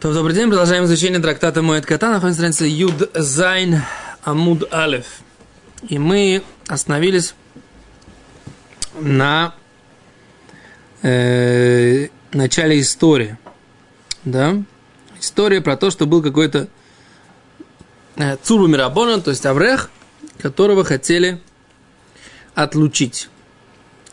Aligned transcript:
То, 0.00 0.14
добрый 0.14 0.32
день, 0.32 0.46
продолжаем 0.46 0.84
изучение 0.84 1.18
трактата 1.18 1.60
Моэт 1.60 1.84
Ката, 1.84 2.08
находится 2.08 2.42
на 2.42 2.52
странице 2.52 2.72
Юд 2.72 3.10
Зайн 3.14 3.82
Амуд 4.22 4.72
Алев. 4.72 5.06
И 5.88 5.98
мы 5.98 6.44
остановились 6.68 7.34
на 9.00 9.56
э, 11.02 12.06
начале 12.30 12.80
истории. 12.80 13.38
Да? 14.24 14.62
История 15.18 15.60
про 15.60 15.76
то, 15.76 15.90
что 15.90 16.06
был 16.06 16.22
какой-то 16.22 16.68
э, 18.14 18.36
Цурбу 18.40 18.68
Мирабона, 18.68 19.20
то 19.20 19.30
есть 19.30 19.44
Аврех, 19.46 19.90
которого 20.40 20.84
хотели 20.84 21.40
отлучить. 22.54 23.28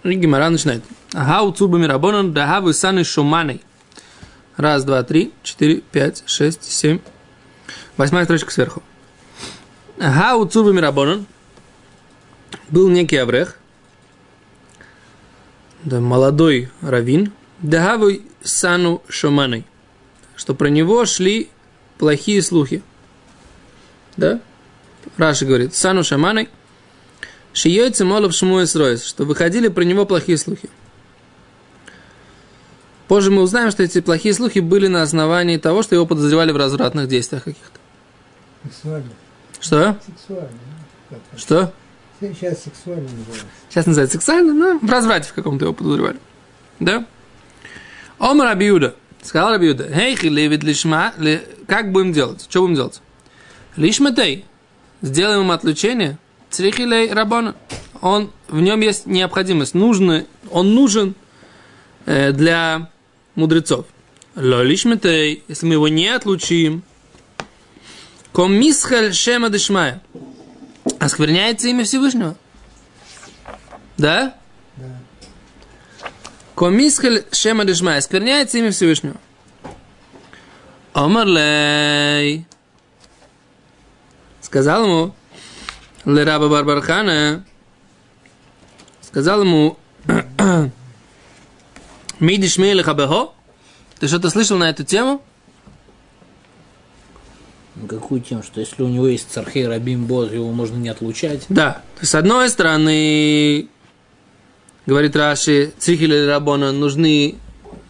И 0.04 0.16
Гимара 0.16 0.50
начинает. 0.50 0.84
Агау 1.14 1.52
Цурбу 1.52 1.78
Мирабона, 1.78 2.28
Дахавы 2.28 2.74
Саны 2.74 3.04
Шуманой. 3.04 3.62
Раз, 4.58 4.86
два, 4.86 5.04
три, 5.04 5.34
четыре, 5.44 5.82
пять, 5.82 6.24
шесть, 6.26 6.64
семь. 6.64 7.00
Восьмая 7.98 8.24
строчка 8.24 8.52
сверху. 8.52 8.82
Ага, 10.00 10.36
у 10.36 10.46
Цуба 10.46 10.72
Мирабонан 10.72 11.26
был 12.70 12.90
некий 12.90 13.18
Аврех, 13.18 13.58
да, 15.84 16.00
молодой 16.00 16.70
равин, 16.82 17.32
Дагаву 17.60 18.12
Сану 18.44 19.02
Шоманой, 19.08 19.66
что 20.36 20.56
про 20.56 20.68
него 20.68 21.06
шли 21.06 21.50
плохие 21.98 22.42
слухи. 22.42 22.82
Да? 24.18 24.42
Раши 25.18 25.46
говорит, 25.46 25.76
Сану 25.76 26.04
Шаманой, 26.04 26.50
Шиёйцы 27.54 28.04
Молов 28.04 28.34
Шмуэс 28.34 28.76
Ройс, 28.76 29.06
что 29.06 29.26
выходили 29.26 29.68
про 29.68 29.84
него 29.84 30.06
плохие 30.06 30.38
слухи. 30.38 30.70
Позже 33.16 33.32
мы 33.32 33.44
узнаем, 33.44 33.72
что 33.72 33.82
эти 33.82 34.02
плохие 34.02 34.34
слухи 34.34 34.60
были 34.60 34.88
на 34.88 35.02
основании 35.02 35.56
того, 35.56 35.84
что 35.84 35.96
его 35.96 36.06
подозревали 36.06 36.52
в 36.52 36.58
развратных 36.58 37.08
действиях 37.08 37.46
каких-то. 37.46 37.80
Сексуально. 38.66 39.10
Что? 39.62 39.98
Сексуально. 40.06 40.50
Что? 41.38 41.74
Сейчас 42.20 42.64
сексуально 42.64 43.04
называется. 43.04 43.46
Сейчас 43.70 43.86
называется 43.86 44.18
сексуально, 44.18 44.54
но 44.54 44.80
в 44.86 44.92
разврате 44.92 45.30
в 45.30 45.34
каком-то 45.34 45.64
его 45.64 45.74
подозревали. 45.74 46.18
Да? 46.82 47.06
Омар 48.20 48.48
Абиуда. 48.50 48.96
Сказал 49.24 49.54
Абиуда. 49.54 49.88
Хей, 49.94 50.18
левит 50.28 50.64
лишма. 50.64 51.14
ли- 51.18 51.40
Как 51.70 51.94
будем 51.94 52.12
делать? 52.12 52.46
Что 52.50 52.64
будем 52.64 52.76
делать? 52.76 53.02
Лишматей. 53.78 54.44
Сделаем 55.02 55.40
ему 55.44 55.54
отлучение. 55.54 56.18
Црихилей 56.50 57.14
Рабона. 57.14 57.56
Он, 58.02 58.30
в 58.50 58.60
нем 58.60 58.82
есть 58.82 59.06
необходимость. 59.06 59.74
Нужно, 59.74 60.26
он 60.52 60.76
нужен 60.76 61.16
э, 62.06 62.34
для 62.34 62.90
мудрецов. 63.36 63.86
Ло 64.36 64.64
лишматей. 64.64 65.44
Если 65.48 65.66
мы 65.66 65.74
его 65.74 65.88
не 65.88 66.08
отлучим. 66.08 66.84
Комисхаль 68.34 69.14
шема 69.14 69.50
дешмая. 69.50 70.02
Оскверняется 71.00 71.68
имя 71.68 71.86
Всевышнего. 71.86 72.36
Да? 73.98 74.36
Да. 74.76 75.00
Комисхаль 76.56 77.24
шема 77.32 77.66
дешмая. 77.66 78.00
Оскверняется 78.00 78.58
имя 78.58 78.72
Всевышнего. 78.72 79.16
Омарлей. 80.94 82.46
Сказал 84.42 84.86
ему 84.86 85.16
Лераба 86.06 86.50
Барбархана. 86.50 87.46
Сказал 89.02 89.42
ему 89.42 89.78
Мидиш 92.26 92.58
Мейлиха 92.58 92.96
Ты 94.00 94.08
что-то 94.08 94.32
слышал 94.32 94.58
на 94.58 94.70
эту 94.70 94.84
тему? 94.84 95.22
Какую 97.88 98.22
тему, 98.22 98.42
что 98.42 98.60
если 98.60 98.82
у 98.82 98.88
него 98.88 99.08
есть 99.08 99.30
цархей 99.30 99.68
Рабим 99.68 100.06
Боз, 100.06 100.32
его 100.32 100.52
можно 100.52 100.76
не 100.78 100.90
отлучать? 100.90 101.46
Да. 101.50 101.84
С 102.02 102.16
одной 102.16 102.50
стороны, 102.50 103.68
говорит 104.88 105.16
Раши, 105.16 105.74
Цихили 105.78 106.26
Рабона 106.26 106.72
нужны, 106.72 107.36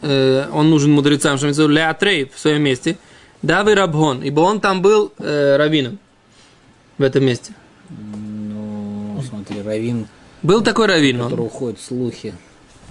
э, 0.01 0.49
он 0.51 0.69
нужен 0.69 0.91
мудрецам, 0.91 1.37
что 1.37 1.47
называется, 1.47 1.73
Леатрей 1.73 2.29
в 2.33 2.37
своем 2.37 2.63
месте. 2.63 2.97
Давы 3.41 3.75
Рабхон, 3.75 4.21
ибо 4.21 4.41
он 4.41 4.59
там 4.59 4.81
был 4.81 5.13
э, 5.19 5.55
раввином 5.55 5.99
в 6.97 7.03
этом 7.03 7.23
месте. 7.23 7.53
Ну, 7.89 9.23
смотри, 9.29 9.61
Равин, 9.61 10.07
Был 10.41 10.61
такой 10.61 10.87
раввин. 10.87 11.21
он. 11.21 11.29
который 11.29 11.45
уходит 11.45 11.79
слухи. 11.79 12.33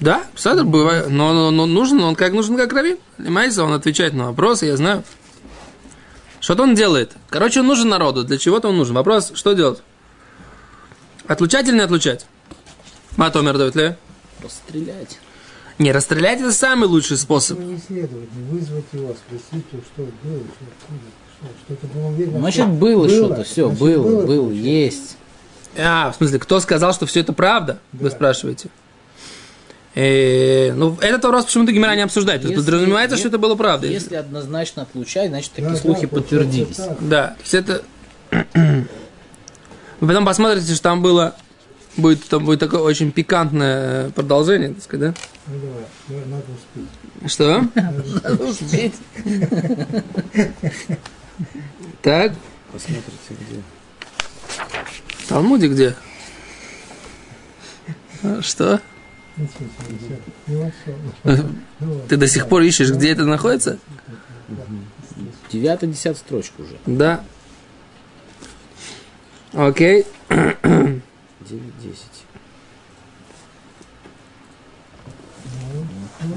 Да, 0.00 0.24
Садр 0.34 0.64
бывает, 0.64 1.08
но, 1.08 1.32
но- 1.32 1.50
но 1.50 1.66
нужен, 1.66 2.00
он 2.02 2.14
как 2.16 2.32
нужен 2.32 2.56
как 2.56 2.72
раввин. 2.72 2.98
Понимаете, 3.16 3.62
он 3.62 3.72
отвечает 3.72 4.12
на 4.12 4.26
вопросы, 4.26 4.66
я 4.66 4.76
знаю. 4.76 5.04
Что-то 6.40 6.64
он 6.64 6.74
делает. 6.74 7.12
Короче, 7.30 7.60
он 7.60 7.66
нужен 7.68 7.88
народу. 7.88 8.24
Для 8.24 8.36
чего-то 8.36 8.68
он 8.68 8.76
нужен. 8.76 8.94
Вопрос, 8.94 9.32
что 9.34 9.52
делать? 9.54 9.82
Отлучать 11.26 11.66
или 11.68 11.74
не 11.76 11.80
отлучать? 11.80 12.26
Матомер 13.16 13.56
дает 13.56 13.76
ли? 13.76 13.94
Расстрелять. 14.42 15.18
Не, 15.78 15.90
расстрелять 15.92 16.40
это 16.40 16.52
самый 16.52 16.86
лучший 16.86 17.16
способ. 17.16 17.58
Ну, 17.58 17.64
не 17.72 17.78
следовать, 17.78 18.28
не 18.34 18.44
вызвать 18.50 18.84
его, 18.92 19.14
спросить, 19.14 19.64
что 19.68 20.02
было, 20.22 20.40
что 20.40 21.76
что, 21.76 21.86
было 21.88 22.10
видно. 22.12 22.38
Значит, 22.40 22.62
что 22.64 22.72
было 22.72 23.08
что-то, 23.08 23.42
все, 23.44 23.66
Значит, 23.66 23.80
было, 23.80 24.02
было, 24.02 24.26
было, 24.26 24.50
есть. 24.50 25.16
А, 25.76 26.12
в 26.12 26.16
смысле, 26.16 26.38
кто 26.38 26.60
сказал, 26.60 26.92
что 26.94 27.06
все 27.06 27.20
это 27.20 27.32
правда? 27.32 27.78
Вы 27.92 28.08
Да. 28.10 28.14
спрашиваете. 28.14 28.68
Э, 29.94 30.72
ну, 30.72 30.96
этот 31.00 31.22
вопрос 31.24 31.44
почему-то 31.44 31.70
Гимера 31.72 31.94
не 31.94 32.02
обсуждает. 32.02 32.42
То 32.42 32.48
есть 32.48 32.58
Если- 32.58 32.70
подразумевается, 32.70 33.16
что 33.16 33.28
это 33.28 33.38
было 33.38 33.54
правдой. 33.54 33.90
Если 33.90 34.16
однозначно 34.16 34.82
отлучать, 34.82 35.28
значит, 35.28 35.52
Да, 35.56 35.62
такие 35.62 35.74
да, 35.74 35.80
слухи 35.80 36.06
получается 36.06 36.36
подтвердились. 36.36 36.76
так. 36.76 37.08
Да, 37.08 37.26
то 37.28 37.40
есть 37.42 37.54
это... 37.54 37.82
Вы 40.00 40.08
потом 40.08 40.24
посмотрите, 40.26 40.74
что 40.74 40.82
там 40.82 41.00
было... 41.02 41.34
Будет, 41.96 42.24
там 42.24 42.44
будет 42.44 42.58
такое 42.58 42.80
очень 42.80 43.12
пикантное 43.12 44.10
продолжение, 44.10 44.70
так 44.74 44.82
сказать, 44.82 45.14
Ну, 45.46 45.54
давай, 46.08 46.24
надо 46.26 46.44
успеть. 46.50 46.88
да? 47.20 47.28
Что? 47.28 47.64
Надо 48.28 48.44
успеть. 48.44 48.94
Так, 52.02 52.32
Посмотрите, 52.72 53.04
где. 53.30 53.60
в 55.18 55.28
Талмуде 55.28 55.68
где? 55.68 55.94
А, 58.24 58.42
Что? 58.42 58.80
Ты 62.08 62.16
до 62.16 62.28
сих 62.28 62.48
пор 62.48 62.62
ищешь, 62.62 62.90
где 62.90 63.10
это 63.10 63.24
находится? 63.24 63.78
Девятая, 65.50 65.90
десятая 65.90 66.18
строчка 66.18 66.60
уже. 66.60 66.76
Да. 66.86 67.24
Окей. 69.52 70.06
Девять, 70.28 71.78
десять. 71.80 72.24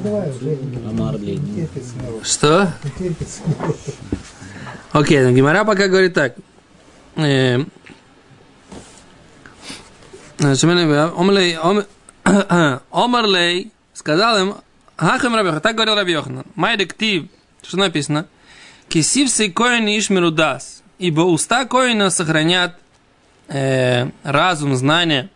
Ну, 0.03 0.23
Что? 2.23 2.73
Окей, 4.91 5.23
ну 5.23 5.31
Гимара 5.31 5.63
пока 5.63 5.87
говорит 5.87 6.13
так. 6.13 6.35
Э, 7.15 7.59
Шимон, 10.39 10.77
Омлей, 11.17 11.57
Ом- 11.57 11.85
Омарлей 12.91 13.71
сказал 13.93 14.37
им, 14.37 14.55
Хахам 14.95 15.35
Рабиохан, 15.35 15.61
так 15.61 15.75
говорил 15.75 15.95
Рабиохан, 15.95 16.43
май 16.55 16.77
дектив, 16.77 17.27
что 17.61 17.77
написано, 17.77 18.27
кисив 18.89 19.29
коин 19.53 19.85
ишмиру 19.87 20.31
дас, 20.31 20.81
ибо 20.97 21.21
уста 21.21 21.65
коина 21.65 22.09
сохранят 22.09 22.77
э, 23.47 24.09
разум, 24.23 24.75
знание, 24.75 25.29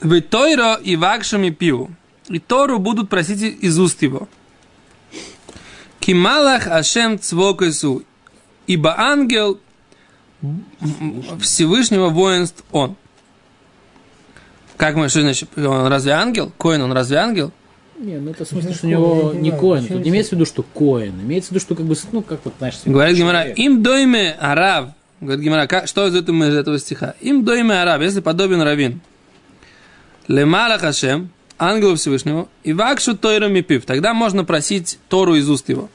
в 0.00 0.20
Тойро 0.20 0.74
и 0.74 0.94
вакшами 0.96 1.50
пиву, 1.50 1.90
и 2.28 2.38
Тору 2.38 2.78
будут 2.78 3.08
просить 3.08 3.40
из 3.42 3.78
уст 3.78 4.02
его. 4.02 4.28
Кималах 6.00 6.66
Ашем 6.68 7.18
Цвокесу, 7.18 8.04
ибо 8.66 8.94
ангел 8.96 9.58
Всевышнего 11.40 12.10
воинств 12.10 12.62
он. 12.70 12.96
Как 14.76 14.94
мы, 14.94 15.08
что 15.08 15.22
значит, 15.22 15.48
он 15.56 15.86
разве 15.86 16.12
ангел? 16.12 16.52
Коин, 16.58 16.82
он 16.82 16.92
разве 16.92 17.16
ангел? 17.16 17.52
Не, 17.98 18.18
ну 18.18 18.30
это 18.32 18.44
в 18.44 18.48
смысле, 18.48 18.74
что 18.74 18.86
у 18.86 18.90
него 18.90 19.32
не 19.34 19.50
коин. 19.50 19.86
Тут 19.86 20.04
не 20.04 20.10
имеется 20.10 20.30
в 20.30 20.32
виду, 20.34 20.44
что 20.44 20.62
коин. 20.62 21.20
Имеется 21.20 21.48
в 21.48 21.52
виду, 21.52 21.60
что 21.60 21.74
как 21.74 21.86
бы, 21.86 21.96
ну, 22.12 22.22
как 22.22 22.40
вот, 22.44 22.54
знаешь, 22.58 22.74
Говорит 22.84 23.16
Гимара, 23.16 23.44
им 23.44 23.82
дойме 23.82 24.32
арав. 24.32 24.90
Говорит 25.20 25.42
Гимара, 25.42 25.86
что 25.86 26.06
из 26.06 26.14
этого, 26.14 26.48
из 26.48 26.54
этого 26.54 26.78
стиха? 26.78 27.14
Им 27.20 27.44
дойме 27.44 27.80
арав, 27.80 28.02
если 28.02 28.20
подобен 28.20 28.60
равин. 28.60 29.00
Лемалах 30.28 30.82
Ашем, 30.82 31.30
ангелу 31.58 31.96
Всевышнего, 31.96 32.48
и 32.64 32.72
вакшу 32.74 33.16
тойру 33.16 33.48
мипив. 33.48 33.86
Тогда 33.86 34.12
можно 34.12 34.44
просить 34.44 34.98
Тору 35.08 35.34
из 35.36 35.48
уст 35.48 35.68
его. 35.68 35.88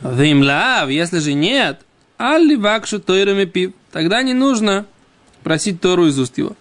Вимлав, 0.00 0.88
если 0.88 1.18
же 1.18 1.34
нет, 1.34 1.80
алли 2.18 2.54
вакшу 2.54 3.00
тойру 3.00 3.34
мипив. 3.34 3.72
Тогда 3.92 4.22
не 4.22 4.32
нужно 4.32 4.86
просить 5.42 5.80
Тору 5.80 6.06
из 6.06 6.18
уст 6.18 6.38
его. 6.38 6.56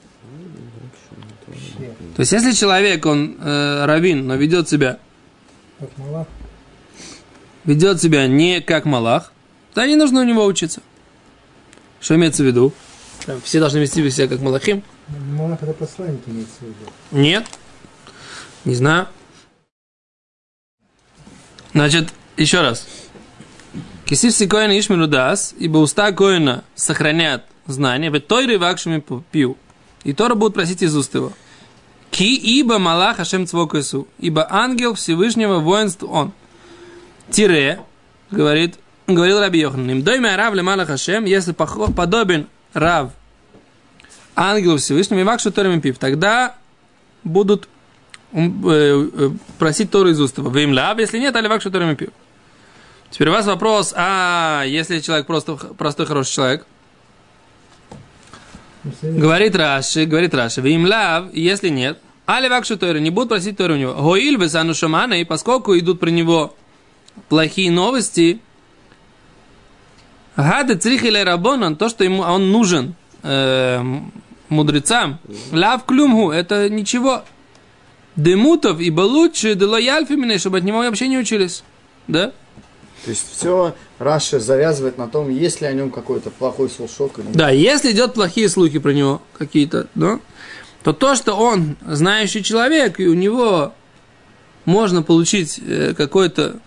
То 2.20 2.24
есть, 2.24 2.34
если 2.34 2.52
человек, 2.52 3.06
он 3.06 3.38
э, 3.40 3.86
равин, 3.86 4.28
но 4.28 4.36
ведет 4.36 4.68
себя 4.68 5.00
Как 5.80 5.98
мала. 5.98 6.28
ведет 7.64 8.02
себя 8.02 8.28
не 8.28 8.60
как 8.60 8.84
Малах, 8.84 9.32
то 9.74 9.86
не 9.86 9.96
нужно 9.96 10.20
у 10.20 10.24
него 10.26 10.44
учиться. 10.44 10.82
Что 12.02 12.16
имеется 12.16 12.44
в 12.44 12.46
виду? 12.46 12.74
Прям 13.26 13.40
Все 13.42 13.62
должны 13.62 13.78
вести 13.78 14.10
себя 14.12 14.28
как 14.28 14.42
Малахим? 14.42 14.84
Монах 15.08 15.64
это 15.64 15.72
посланник 15.72 16.20
имеется 16.28 16.58
в 16.60 16.64
виду. 16.64 16.92
Нет. 17.12 17.46
Не 18.66 18.76
знаю. 18.76 19.08
Значит, 21.74 22.10
еще 22.36 22.60
раз. 22.60 22.86
Кисивси 24.04 24.46
коина 24.46 24.78
ишмину 24.78 25.08
дас, 25.08 25.56
ибо 25.58 25.78
уста 25.78 26.12
коина 26.12 26.66
сохранят 26.76 27.46
знания, 27.66 28.10
ведь 28.10 28.28
той 28.28 28.46
ревакшими 28.46 29.02
пью. 29.32 29.56
И 30.04 30.12
Тора 30.12 30.36
будут 30.36 30.56
просить 30.56 30.82
из 30.82 30.94
уст 30.98 31.16
его. 31.16 31.32
Ки 32.12 32.36
ибо 32.36 32.80
Малах 32.80 33.18
Хашем 33.18 33.46
Цвокесу, 33.46 34.08
ибо 34.18 34.48
ангел 34.50 34.96
Всевышнего 34.96 35.60
воинств 35.60 36.04
он. 36.04 36.32
Тире, 37.30 37.82
говорит, 38.32 38.76
говорил 39.08 39.40
Раби 39.40 39.60
Йохан, 39.60 39.90
им 39.90 40.02
дойме 40.02 40.36
Рав 40.36 40.54
Лемала 40.54 40.86
Хашем, 40.86 41.26
если 41.26 41.54
похо- 41.54 41.94
подобен 41.94 42.48
Рав 42.74 43.12
ангелу 44.36 44.78
Всевышнему, 44.78 45.22
и 45.22 45.24
Вакшу 45.24 45.52
Торим 45.52 45.82
Пив, 45.82 45.98
тогда 45.98 46.56
будут 47.24 47.68
э, 48.32 48.40
э, 48.40 49.30
просить 49.58 49.92
Тору 49.92 50.10
из 50.10 50.20
уст 50.20 50.38
его. 50.38 50.50
Вы 50.50 50.64
им 50.64 50.74
лав, 50.74 50.98
если 50.98 51.20
нет, 51.20 51.36
али 51.36 51.48
Вакшу 51.48 51.70
Торим 51.70 51.96
Пив. 51.96 52.10
Теперь 53.12 53.30
у 53.30 53.32
вас 53.32 53.46
вопрос, 53.46 53.94
а 53.96 54.64
если 54.66 55.00
человек 55.00 55.28
просто 55.28 55.56
простой 55.56 56.06
хороший 56.06 56.34
человек, 56.34 56.66
Говорит 59.02 59.56
Раши, 59.56 60.06
говорит 60.06 60.34
Раши, 60.34 60.62
им 60.62 60.86
лав, 60.86 61.34
если 61.34 61.70
нет, 61.70 62.00
али 62.26 62.48
вакшу 62.48 62.78
Торы, 62.78 63.00
не 63.02 63.10
будут 63.10 63.30
просить 63.30 63.58
Торы 63.58 63.74
у 63.74 63.78
него. 63.78 63.94
Гоиль 63.94 64.38
весану 64.38 64.74
шамана, 64.74 65.16
и 65.16 65.26
поскольку 65.26 65.78
идут 65.78 66.00
про 66.00 66.10
него 66.10 66.56
плохие 67.28 67.72
новости, 67.72 68.40
гады 70.38 70.76
црих 70.76 71.04
или 71.04 71.18
рабонан, 71.18 71.76
то, 71.76 71.90
что 71.90 72.04
ему 72.04 72.22
он 72.22 72.52
нужен 72.52 72.96
э, 73.24 73.84
мудрецам, 74.48 75.20
лав 75.52 75.86
клюмгу, 75.86 76.32
это 76.32 76.70
ничего. 76.70 77.24
Демутов, 78.16 78.80
ибо 78.80 79.02
лучше, 79.02 79.56
дело 79.56 79.78
яльфимины, 79.78 80.38
чтобы 80.38 80.58
от 80.58 80.64
него 80.64 80.80
вообще 80.80 81.08
не 81.08 81.18
учились. 81.18 81.64
Да? 82.08 82.32
То 83.10 83.14
есть 83.14 83.26
все 83.36 83.74
Раша 83.98 84.40
завязывает 84.40 85.00
на 85.00 85.08
том, 85.08 85.32
есть 85.32 85.62
ли 85.62 85.68
о 85.68 85.74
нем 85.74 85.90
какой-то 85.90 86.30
плохой 86.30 86.70
слушок 86.70 87.18
или 87.18 87.26
нет. 87.26 87.36
Да, 87.36 87.50
если 87.50 87.92
идет 87.92 88.14
плохие 88.14 88.48
слухи 88.50 88.78
про 88.78 88.92
него 88.92 89.24
какие-то, 89.36 89.88
да, 89.96 90.20
то 90.84 90.94
то, 90.94 91.16
что 91.16 91.34
он 91.34 91.76
знающий 91.88 92.44
человек, 92.44 93.00
и 93.00 93.08
у 93.08 93.16
него 93.16 93.74
можно 94.66 95.02
получить 95.02 95.60
э, 95.66 95.96
какую-то 95.98 96.60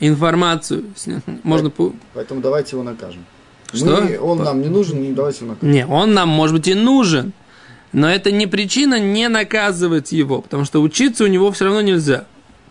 информацию, 0.00 0.86
можно... 1.44 1.70
по- 1.70 1.92
Поэтому 2.14 2.40
давайте 2.40 2.74
его 2.74 2.82
накажем. 2.82 3.24
Что? 3.72 4.00
Мы- 4.00 4.18
он 4.18 4.38
По- 4.38 4.44
нам 4.46 4.60
не 4.60 4.68
нужен, 4.68 5.00
не 5.00 5.12
давайте 5.12 5.44
его 5.44 5.54
накажем. 5.54 5.70
Не, 5.72 5.86
он 5.86 6.14
нам, 6.14 6.28
может 6.30 6.56
быть, 6.56 6.66
и 6.66 6.74
нужен, 6.74 7.32
но 7.92 8.10
это 8.10 8.32
не 8.32 8.48
причина 8.48 8.98
не 8.98 9.28
наказывать 9.28 10.10
его, 10.10 10.40
потому 10.40 10.64
что 10.64 10.82
учиться 10.82 11.22
у 11.22 11.28
него 11.28 11.52
все 11.52 11.66
равно 11.66 11.80
нельзя. 11.80 12.24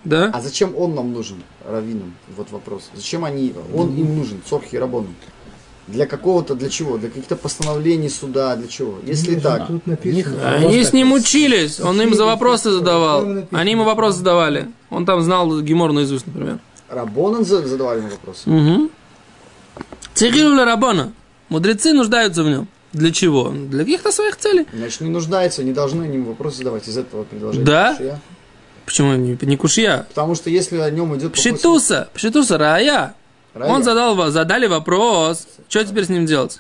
Да? 0.04 0.32
А 0.34 0.42
зачем 0.42 0.76
он 0.78 0.96
нам 0.96 1.14
нужен, 1.14 1.38
раввинам? 1.70 2.14
Вот 2.36 2.52
вопрос. 2.52 2.90
Зачем 2.96 3.26
они, 3.26 3.54
он 3.76 3.96
им 3.96 4.18
нужен, 4.18 4.42
Цорхи 4.50 4.76
Рабону? 4.78 5.08
Для 5.88 6.06
какого-то, 6.06 6.54
для 6.54 6.70
чего? 6.70 6.98
Для 6.98 7.10
каких-то 7.10 7.36
постановлений 7.36 8.10
суда, 8.10 8.56
для 8.56 8.68
чего? 8.68 8.96
Если 9.08 9.36
Ну, 9.36 9.42
так, 9.42 9.68
Тут 9.68 9.88
написано. 9.88 10.56
Они 10.56 10.84
с 10.84 10.94
ним 10.94 11.14
учились, 11.14 11.80
он 11.80 12.00
им 12.02 12.14
за 12.14 12.26
вопросы 12.26 12.70
задавал. 12.72 13.26
Они 13.52 13.72
ему 13.72 13.84
вопросы 13.84 14.20
задавали. 14.20 14.68
Он 14.92 15.06
там 15.06 15.22
знал 15.22 15.62
Гемор 15.62 15.92
наизусть, 15.92 16.28
например. 16.28 16.60
Рабонан 16.90 17.44
за- 17.46 17.68
задавали 17.68 18.00
ему 18.00 18.10
вопросы. 18.10 18.50
Угу. 18.50 18.90
Цихилюля 20.14 20.66
Рабона. 20.66 21.14
Мудрецы 21.50 21.94
нуждаются 21.94 22.44
в 22.44 22.50
нем. 22.50 22.68
Для 22.94 23.12
чего? 23.12 23.50
Для 23.50 23.80
каких-то 23.84 24.12
своих 24.12 24.36
целей. 24.38 24.66
Значит, 24.74 25.02
не 25.02 25.10
нуждаются, 25.10 25.64
не 25.64 25.74
должны 25.74 26.04
им 26.06 26.26
вопросы 26.26 26.58
задавать 26.58 26.88
из 26.88 26.98
этого 26.98 27.24
предложения. 27.24 27.64
Да? 27.66 28.20
Почему 28.90 29.14
не, 29.14 29.38
не 29.40 29.56
кушья? 29.56 30.08
Потому 30.10 30.34
что 30.34 30.50
если 30.50 30.78
о 30.78 30.90
нем 30.90 31.16
идет... 31.16 31.34
Пшитуса, 31.34 32.10
пшитуса, 32.12 32.58
рая. 32.58 33.14
Рая. 33.54 33.72
Он 33.72 33.84
задал, 33.84 34.32
задали 34.32 34.66
вопрос, 34.66 35.48
что 35.68 35.84
теперь 35.86 36.06
с 36.06 36.10
ним 36.10 36.26
делать? 36.26 36.60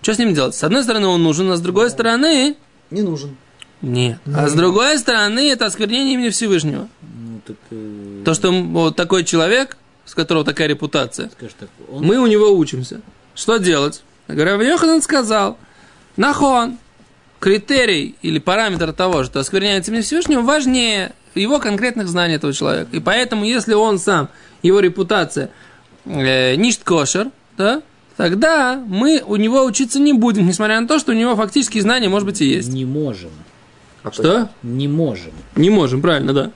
Что 0.00 0.14
с 0.14 0.18
ним 0.18 0.32
делать? 0.32 0.54
С 0.54 0.64
одной 0.64 0.84
стороны 0.84 1.06
он 1.08 1.22
нужен, 1.22 1.50
а 1.50 1.56
с 1.58 1.60
другой 1.60 1.90
стороны... 1.90 2.56
Не 2.90 3.02
нужен. 3.02 3.36
Нет. 3.82 4.18
А 4.24 4.48
с 4.48 4.54
другой 4.54 4.96
стороны 4.98 5.50
это 5.50 5.66
осквернение 5.66 6.14
имени 6.14 6.30
Всевышнего. 6.30 6.88
Ну, 7.02 7.40
так, 7.46 7.56
э, 7.70 8.22
То, 8.24 8.32
что 8.32 8.50
вот 8.52 8.96
такой 8.96 9.24
человек, 9.24 9.76
с 10.06 10.14
которого 10.14 10.46
такая 10.46 10.68
репутация, 10.68 11.28
скажешь 11.28 11.56
так, 11.60 11.68
он 11.92 12.04
мы 12.04 12.16
у 12.16 12.26
него 12.26 12.52
учимся. 12.52 13.02
Что 13.34 13.58
делать? 13.58 14.02
Говорю, 14.28 14.62
Йохан 14.62 15.02
сказал, 15.02 15.58
нахон, 16.16 16.78
критерий 17.46 18.16
или 18.22 18.40
параметр 18.40 18.92
того, 18.92 19.22
что 19.22 19.38
оскверняется 19.38 19.92
имя 19.92 20.02
Всевышнего, 20.02 20.40
важнее 20.40 21.12
его 21.36 21.60
конкретных 21.60 22.08
знаний 22.08 22.34
этого 22.34 22.52
человека. 22.52 22.88
И 22.90 22.98
поэтому, 22.98 23.44
если 23.44 23.72
он 23.74 24.00
сам, 24.00 24.30
его 24.64 24.80
репутация 24.80 25.50
э, 26.06 26.56
ништ 26.56 26.82
кошер, 26.82 27.30
да, 27.56 27.82
тогда 28.16 28.82
мы 28.88 29.22
у 29.24 29.36
него 29.36 29.62
учиться 29.62 30.00
не 30.00 30.12
будем, 30.12 30.44
несмотря 30.48 30.80
на 30.80 30.88
то, 30.88 30.98
что 30.98 31.12
у 31.12 31.14
него 31.14 31.36
фактические 31.36 31.84
знания, 31.84 32.08
может 32.08 32.26
быть, 32.26 32.40
и 32.40 32.46
есть. 32.46 32.68
не 32.68 32.84
можем. 32.84 33.30
А 34.02 34.10
Что? 34.10 34.48
Не 34.64 34.88
можем. 34.88 35.30
Не 35.54 35.70
можем, 35.70 36.02
правильно, 36.02 36.32
да. 36.32 36.50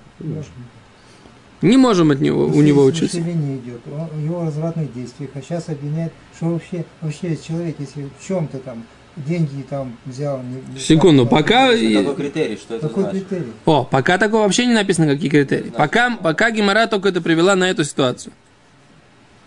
Не 1.63 1.77
можем 1.77 2.11
от 2.11 2.21
него, 2.21 2.47
у 2.47 2.63
него 2.63 2.83
учиться. 2.83 3.21
Идет, 3.21 3.83
он, 3.97 4.09
в 4.09 4.25
его 4.25 4.43
развратных 4.43 4.89
а 5.35 5.41
сейчас 5.41 5.69
обвиняет, 5.69 6.13
что 6.35 6.47
вообще, 6.47 6.85
вообще 7.01 7.37
человек, 7.37 7.77
если 7.79 8.09
в 8.19 8.27
чем-то 8.27 8.59
там 8.59 8.83
деньги 9.17 9.63
там 9.69 9.97
взял... 10.07 10.43
Не, 10.43 10.75
не 10.75 10.81
Секунду, 10.81 11.25
так, 11.25 11.31
пока... 11.31 11.69
Какой 11.69 12.15
критерий, 12.17 12.57
что 12.57 12.77
это 12.77 12.89
Какой 12.89 13.05
значит? 13.05 13.29
критерий? 13.29 13.53
О, 13.65 13.85
пока 13.85 14.19
такого 14.19 14.43
вообще 14.43 14.67
не 14.67 14.75
написано, 14.75 15.07
какие 15.07 15.31
критерии. 15.31 15.71
Пока, 15.71 16.17
пока 16.17 16.51
Гимара 16.51 16.87
только 16.87 17.09
это 17.09 17.21
привела 17.21 17.55
на 17.57 17.69
эту 17.71 17.85
ситуацию. 17.85 18.33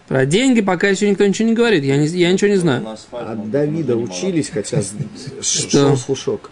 Про 0.08 0.26
деньги 0.26 0.62
пока 0.62 0.88
еще 0.90 1.10
никто 1.10 1.26
ничего 1.26 1.48
не 1.48 1.54
говорит. 1.56 1.84
Я, 1.84 1.98
не, 1.98 2.08
я 2.08 2.32
ничего 2.32 2.50
не 2.50 2.58
знаю. 2.58 2.86
От 3.12 3.50
Давида 3.50 3.96
учились, 3.96 4.50
хотя 4.50 4.82
шел 5.42 5.98
слушок. 5.98 6.52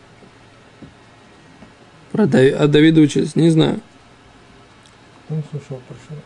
Про 2.12 2.25
Дави- 2.25 2.52
от 2.52 2.72
Давида 2.72 3.02
учились, 3.02 3.36
не 3.36 3.50
знаю. 3.50 3.80
Он 5.30 5.44
слушал, 5.52 5.81
прошел. 5.88 6.22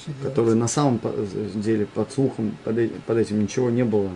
Что 0.00 0.10
делать? 0.12 0.22
Который 0.22 0.54
на 0.54 0.68
самом 0.68 1.00
деле 1.54 1.86
под 1.86 2.12
слухом, 2.12 2.56
э- 2.64 2.90
под 3.06 3.16
этим 3.18 3.42
ничего 3.42 3.70
не 3.70 3.84
было. 3.84 4.10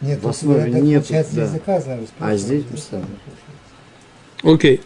Нет, 0.00 0.22
в 0.22 0.28
основе 0.28 0.70
получается, 0.70 1.36
да. 1.36 1.42
языка 1.42 1.80
знаю. 1.80 2.06
А 2.20 2.36
здесь 2.36 2.64
представь. 2.64 3.02
знаю. 4.42 4.54
Окей. 4.54 4.80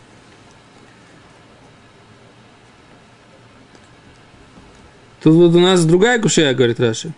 Тут 5.23 5.35
вот 5.35 5.55
у 5.55 5.61
нас 5.61 5.85
другая 5.85 6.21
кушая, 6.21 6.55
говорит 6.55 6.81
Раши. 6.81 7.13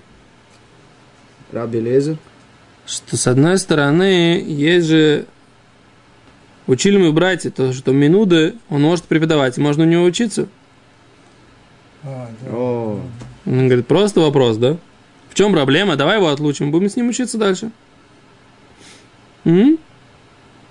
Раби 1.52 1.80
Лезер. 1.80 2.16
Что 2.86 3.16
с 3.16 3.26
одной 3.26 3.58
стороны, 3.58 4.42
есть 4.44 4.88
же... 4.88 5.26
Учили 6.66 6.96
мы 6.96 7.12
братья, 7.12 7.50
то, 7.50 7.72
что 7.72 7.92
минуды 7.92 8.54
он 8.68 8.82
может 8.82 9.04
преподавать, 9.04 9.58
можно 9.58 9.84
у 9.84 9.86
него 9.86 10.04
учиться. 10.04 10.48
А, 12.04 12.28
да. 12.40 12.50
О, 12.52 13.00
Он 13.46 13.66
говорит, 13.66 13.86
просто 13.86 14.20
вопрос, 14.20 14.56
да? 14.56 14.78
В 15.28 15.34
чем 15.34 15.52
проблема? 15.52 15.96
Давай 15.96 16.18
его 16.18 16.28
отлучим, 16.28 16.70
будем 16.70 16.88
с 16.88 16.96
ним 16.96 17.08
учиться 17.08 17.38
дальше. 17.38 17.70
М? 19.44 19.78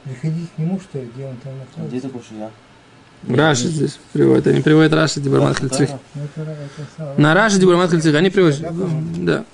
Приходить 0.04 0.50
к 0.56 0.58
нему, 0.58 0.80
что 0.80 1.00
ли, 1.00 1.10
где 1.14 1.26
он 1.26 1.36
там 1.38 1.54
А 1.54 1.88
Где 1.88 1.98
находится? 1.98 2.08
это 2.08 2.18
кушая? 2.18 2.52
Раши 3.28 3.68
здесь 3.68 4.00
приводит. 4.14 4.48
Они 4.48 4.62
приводят 4.62 4.94
Раши 4.94 5.20
Дибармат 5.20 5.58
Хальцих. 5.58 5.90
Ну. 6.16 7.14
На 7.18 7.36
Раши 7.36 7.60
Дибармат 7.60 7.92
Хальцих. 7.92 8.16
Они 8.16 8.30
приводят. 8.32 8.62
Я. 8.62 8.72
Да. 9.18 9.46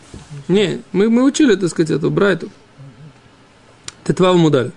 Не, 0.48 0.82
мы, 0.94 1.10
мы 1.10 1.24
учили, 1.24 1.56
так 1.56 1.70
сказать, 1.70 1.92
эту 1.92 2.10
Брайту. 2.10 2.50
Тетваву 4.06 4.38
Мудаль. 4.38 4.72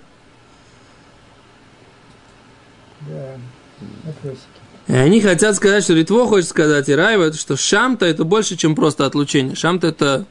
Да, 3.03 3.37
вопросики. 4.05 4.41
И 4.89 4.93
они 4.93 5.21
хотят 5.21 5.55
сказать, 5.55 5.85
что 5.85 5.95
Ритво 5.95 6.27
хочет 6.27 6.49
сказать, 6.49 6.89
и 6.89 6.95
Райва, 6.95 7.33
что 7.33 7.57
Шамта 7.57 8.07
это 8.07 8.25
больше, 8.25 8.57
чем 8.57 8.75
просто 8.75 9.07
отлучение. 9.07 9.55
Шамта 9.55 9.87
это 9.87 10.27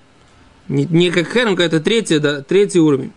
не, 0.67 0.85
не 0.85 1.11
как 1.11 1.31
Хермка, 1.31 1.63
это 1.63 1.79
третий, 1.79 2.19
да, 2.19 2.41
третий 2.41 2.79
уровень. 2.79 3.13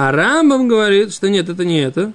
А 0.00 0.12
Рамбам 0.12 0.68
говорит, 0.68 1.12
что 1.12 1.28
нет, 1.28 1.48
это 1.48 1.64
не 1.64 1.80
это. 1.80 2.12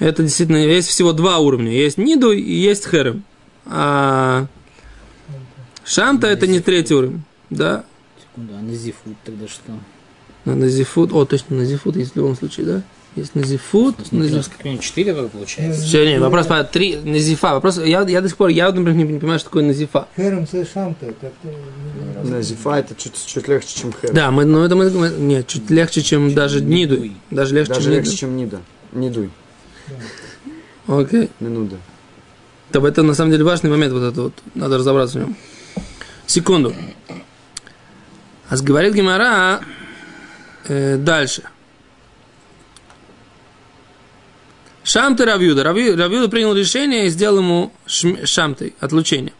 Это 0.00 0.24
действительно, 0.24 0.56
есть 0.56 0.88
всего 0.88 1.12
два 1.12 1.38
уровня. 1.38 1.70
Есть 1.70 1.96
Ниду 1.96 2.32
и 2.32 2.42
есть 2.42 2.90
Херем. 2.90 3.22
А 3.66 4.48
Шамта 5.84 6.26
это 6.26 6.48
не 6.48 6.58
третий 6.58 6.94
уровень. 6.94 7.22
Да. 7.50 7.84
Секунду, 8.20 8.54
а 8.58 8.62
Назифут 8.62 9.14
тогда 9.24 9.46
что? 9.46 9.78
На 10.44 10.56
Назифут. 10.56 11.12
О, 11.12 11.24
точно, 11.24 11.58
Назифут 11.58 11.94
есть 11.94 12.14
в 12.14 12.16
любом 12.16 12.34
случае, 12.34 12.66
да? 12.66 12.82
Есть 13.16 13.34
назифут, 13.34 14.12
назиф... 14.12 14.48
как 14.48 14.64
минимум 14.64 14.82
четыре 14.82 15.12
только 15.14 15.30
получается. 15.30 15.82
Все, 15.82 16.06
не, 16.06 16.20
вопрос 16.20 16.46
по 16.46 16.62
три, 16.62 16.96
назифа. 16.96 17.54
Вопрос, 17.54 17.78
я, 17.78 18.02
я 18.02 18.20
до 18.20 18.28
сих 18.28 18.36
пор, 18.36 18.50
я, 18.50 18.66
например, 18.68 18.94
не, 18.94 19.02
не 19.02 19.18
понимаю, 19.18 19.40
что 19.40 19.48
такое 19.48 19.64
назифа. 19.64 20.06
Херем 20.16 20.46
шамта, 20.46 21.06
как-то... 21.06 21.48
не- 21.48 22.30
Да, 22.30 22.40
зифа 22.40 22.76
это 22.78 22.94
чуть, 22.94 23.26
чуть 23.26 23.48
легче, 23.48 23.80
чем 23.80 23.92
хэр. 23.92 24.12
Да, 24.12 24.30
мы, 24.30 24.44
ну 24.44 24.62
это 24.62 24.76
мы, 24.76 24.90
мы- 24.90 25.10
нет, 25.10 25.48
чуть 25.48 25.68
легче, 25.70 26.02
чем 26.02 26.32
даже 26.34 26.60
ниду. 26.60 27.10
Даже 27.32 27.56
легче, 27.56 27.74
Даже 27.74 27.86
чем 27.86 27.92
легче, 27.94 28.16
чем 28.16 28.36
нида. 28.36 28.60
Не 28.92 29.10
дуй, 29.10 29.30
Окей. 30.86 31.30
минуда. 31.40 31.78
То 32.70 32.86
это 32.86 33.02
на 33.02 33.14
самом 33.14 33.32
деле 33.32 33.42
важный 33.42 33.70
момент, 33.70 33.92
вот 33.92 34.02
это 34.04 34.22
вот, 34.22 34.34
надо 34.54 34.78
разобраться 34.78 35.18
в 35.18 35.22
нем. 35.22 35.36
Секунду. 36.26 36.72
А 38.48 38.56
говорит 38.56 38.94
Гимара 38.94 39.60
э, 40.68 40.96
дальше. 40.96 41.42
Шамты 44.82 45.24
Равьюда. 45.24 45.62
Равьюда 45.64 46.28
принял 46.28 46.54
решение 46.54 47.06
и 47.06 47.10
сделал 47.10 47.38
ему 47.38 47.72
шамты, 47.86 48.74
отлучение. 48.80 49.32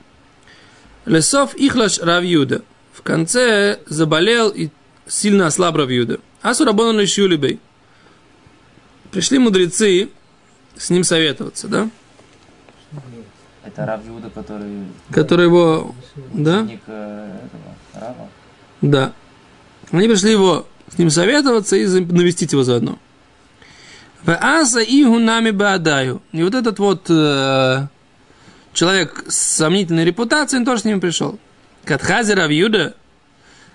Лесов 1.07 1.55
ихлаш 1.57 1.99
Равьюда. 1.99 2.63
В 2.93 3.03
конце 3.03 3.81
заболел 3.87 4.51
и 4.51 4.69
сильно 5.07 5.47
ослаб 5.47 5.77
Равьюда. 5.77 6.21
Асу 6.43 6.65
Рабону 6.65 7.07
Шюлибей. 7.07 7.59
Пришли 9.11 9.39
мудрецы 9.39 10.11
с 10.77 10.91
ним 10.91 11.05
советоваться, 11.05 11.69
да? 11.69 11.91
Это 13.65 13.87
Рав 13.87 14.01
Иуда, 14.09 14.31
который 14.31 14.85
Который 15.11 15.45
его, 15.47 15.95
да? 16.33 16.67
э, 16.87 17.39
этого 17.45 17.77
Рава. 17.95 18.29
Да. 18.81 19.13
Они 19.91 20.09
пришли 20.09 20.33
его 20.33 20.67
с 20.93 20.99
ним 20.99 21.11
советоваться 21.11 21.77
и 21.77 21.87
навестить 21.87 22.53
его 22.53 22.63
заодно. 22.63 22.99
В 24.25 24.37
аса 24.37 24.81
иху 24.81 25.19
нами 25.19 25.51
баадаю. 25.51 26.23
И 26.33 26.43
вот 26.43 26.55
этот 26.55 26.79
вот 26.79 27.07
э, 27.09 27.87
человек 28.73 29.25
с 29.29 29.37
сомнительной 29.37 30.05
репутацией, 30.05 30.61
он 30.61 30.67
тоже 30.67 30.83
с 30.83 30.85
ним 30.85 31.01
пришел. 31.01 31.39
Катхази 31.85 32.33
Равьюда, 32.33 32.95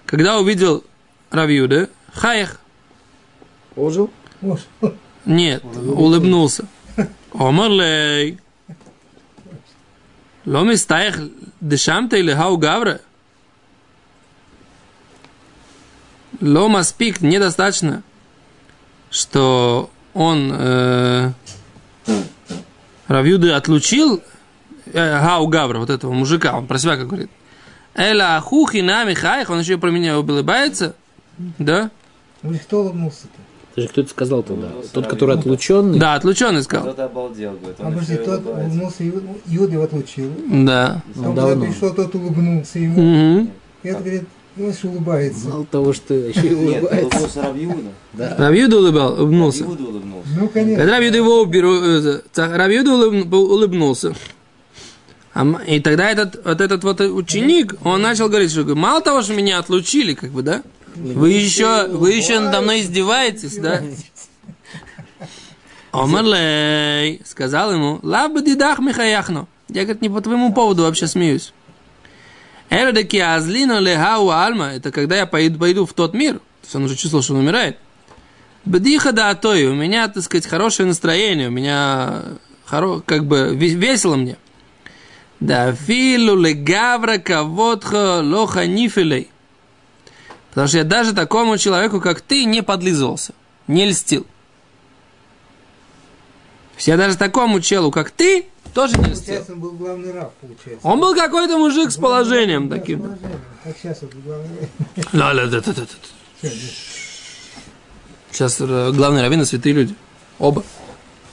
когда 0.05 0.37
увидел 0.37 0.83
Равьюда, 1.31 1.89
хаях, 2.13 2.59
Ожил? 3.75 4.09
Нет, 5.25 5.63
улыбнулся. 5.65 6.65
Омарлей. 7.33 8.39
Ломи 10.45 10.75
стаях 10.75 11.19
дешамта 11.59 12.17
или 12.17 12.31
хау 12.31 12.57
гавра? 12.57 13.01
Лома 16.39 16.83
спик 16.83 17.21
недостаточно, 17.21 18.03
что 19.09 19.89
он 20.15 20.51
э, 20.51 21.31
Равьюды 23.07 23.51
отлучил 23.51 24.23
э, 24.87 24.91
Гау 24.93 25.47
Гавра, 25.47 25.77
вот 25.79 25.91
этого 25.91 26.11
мужика, 26.11 26.57
он 26.57 26.65
про 26.65 26.79
себя 26.79 26.95
как 26.95 27.07
говорит. 27.07 27.29
Эла 27.93 28.37
ахухи 28.37 28.77
нами 28.77 29.13
хаях, 29.13 29.49
он 29.51 29.59
еще 29.59 29.77
про 29.77 29.91
меня 29.91 30.17
улыбается, 30.17 30.95
да? 31.59 31.91
Ну 32.41 32.53
и 32.53 32.57
кто 32.57 32.81
улыбнулся-то? 32.81 33.39
Даже 33.75 33.89
кто 33.89 34.01
это 34.01 34.09
сказал 34.09 34.41
тогда? 34.41 34.69
Ну, 34.73 34.83
Тот, 34.93 35.07
который 35.07 35.35
отлученный? 35.35 35.99
Да, 35.99 36.15
отлученный 36.15 36.63
сказал. 36.63 36.85
Кто-то 36.87 37.05
обалдел, 37.05 37.51
говорит. 37.57 37.75
А 37.79 37.87
Он 37.87 37.93
подожди, 37.93 38.13
еще 38.13 38.21
и 38.21 38.25
тот 38.25 38.45
улыбнулся, 38.45 39.03
его 39.03 39.83
отлучил. 39.83 40.31
Да. 40.47 41.01
Потом, 41.13 41.35
давно. 41.35 41.51
когда 41.51 41.65
пришел, 41.65 41.93
тот 41.93 42.15
улыбнулся 42.15 42.79
ему. 42.79 43.01
Мгм. 43.01 43.51
И 43.83 43.87
это 43.89 43.99
говорит, 43.99 44.23
ну, 44.55 44.73
что 44.73 44.87
улыбается. 44.87 45.49
Мало 45.49 45.65
того, 45.65 45.93
что 45.93 46.13
еще 46.13 46.47
и 46.47 46.55
Нет, 46.55 46.81
улыбается. 46.83 47.07
улыбнулся 47.17 47.41
Рав 47.41 47.55
Иуда. 47.57 47.91
Да. 48.13 48.35
Равьюда 48.37 48.77
улыбал, 48.77 49.13
улыбнулся. 49.21 49.63
Иуда 49.63 49.83
улыбнулся. 49.83 50.29
Ну, 50.39 50.49
конечно. 50.49 50.77
Когда 50.77 50.91
Равьюда 50.93 51.17
его 51.17 51.41
уберу, 51.41 51.73
э, 51.75 52.21
Равьюда 52.35 52.91
улыб- 52.91 53.35
улыбнулся. 53.35 54.15
А 55.33 55.45
и 55.67 55.79
тогда 55.81 56.09
этот, 56.09 56.41
вот 56.45 56.61
этот 56.61 56.83
вот 56.85 57.01
ученик, 57.01 57.75
он 57.83 58.01
начал 58.01 58.29
говорить, 58.29 58.51
что 58.51 58.63
мало 58.75 59.01
того, 59.01 59.21
что 59.21 59.33
меня 59.33 59.59
отлучили, 59.59 60.13
как 60.13 60.31
бы, 60.31 60.41
да? 60.41 60.63
Вы 60.95 61.31
еще, 61.31 61.87
вы 61.89 62.13
еще 62.13 62.39
надо 62.39 62.61
мной 62.61 62.79
издеваетесь, 62.79 63.57
да? 63.57 63.81
Омерлей, 65.91 67.21
сказал 67.25 67.73
ему, 67.73 67.99
лаба 68.01 68.41
дидах 68.41 68.79
михаяхну. 68.79 69.47
Я, 69.69 69.83
говорит, 69.83 70.01
не 70.01 70.09
по 70.09 70.21
твоему 70.21 70.53
поводу 70.53 70.83
вообще 70.83 71.07
смеюсь. 71.07 71.53
Эродаки 72.69 73.19
азлина 73.19 73.79
лехау 73.79 74.29
альма, 74.29 74.73
это 74.73 74.91
когда 74.91 75.17
я 75.17 75.25
пойду, 75.25 75.59
пойду 75.59 75.85
в 75.85 75.93
тот 75.93 76.13
мир, 76.13 76.35
то 76.35 76.41
есть 76.63 76.75
он 76.75 76.83
уже 76.85 76.95
чувствовал, 76.95 77.23
что 77.23 77.33
он 77.33 77.39
умирает. 77.39 77.77
Бдиха 78.65 79.11
да 79.11 79.29
атой, 79.29 79.65
у 79.65 79.75
меня, 79.75 80.07
так 80.07 80.23
сказать, 80.23 80.47
хорошее 80.47 80.87
настроение, 80.87 81.49
у 81.49 81.51
меня 81.51 82.23
хоро, 82.65 82.99
как 83.01 83.25
бы 83.25 83.55
ве- 83.55 83.75
весело 83.75 84.15
мне. 84.15 84.37
Да 85.39 85.73
филу 85.73 86.35
легавра 86.35 87.19
кавотха 87.19 88.21
лоха 88.23 88.65
нифилей. 88.65 89.29
Потому 90.49 90.67
что 90.67 90.77
я 90.79 90.83
даже 90.83 91.13
такому 91.13 91.57
человеку, 91.57 92.01
как 92.01 92.21
ты, 92.21 92.45
не 92.45 92.63
подлизывался, 92.63 93.33
не 93.67 93.85
льстил. 93.85 94.25
Я 96.79 96.97
даже 96.97 97.17
такому 97.17 97.61
челу, 97.61 97.91
как 97.91 98.09
ты, 98.11 98.47
тоже 98.75 98.97
не 98.97 99.05
льстил. 99.05 99.15
Получается, 99.25 99.53
он 99.53 99.59
был 99.61 99.71
главный 99.71 100.11
раб, 100.11 100.33
получается. 100.41 100.87
Он 100.87 100.99
был 100.99 101.15
какой-то 101.15 101.57
мужик 101.57 101.89
с 101.91 101.95
положением 101.95 102.69
Да, 102.69 102.75
с 102.75 102.79
таким. 102.79 103.01
положением. 103.01 103.41
Как 103.63 103.77
сейчас 103.81 104.01
вот 104.01 104.13
главный 104.13 104.69
Ла, 105.13 105.33
ла, 105.33 105.45
да, 105.47 105.61
да, 105.61 105.73
да, 105.73 105.81
да. 106.41 106.49
Сейчас 108.31 108.59
э, 108.59 108.91
главные 108.91 109.23
раввины 109.23 109.45
святые 109.45 109.73
люди. 109.73 109.95
Оба. 110.39 110.63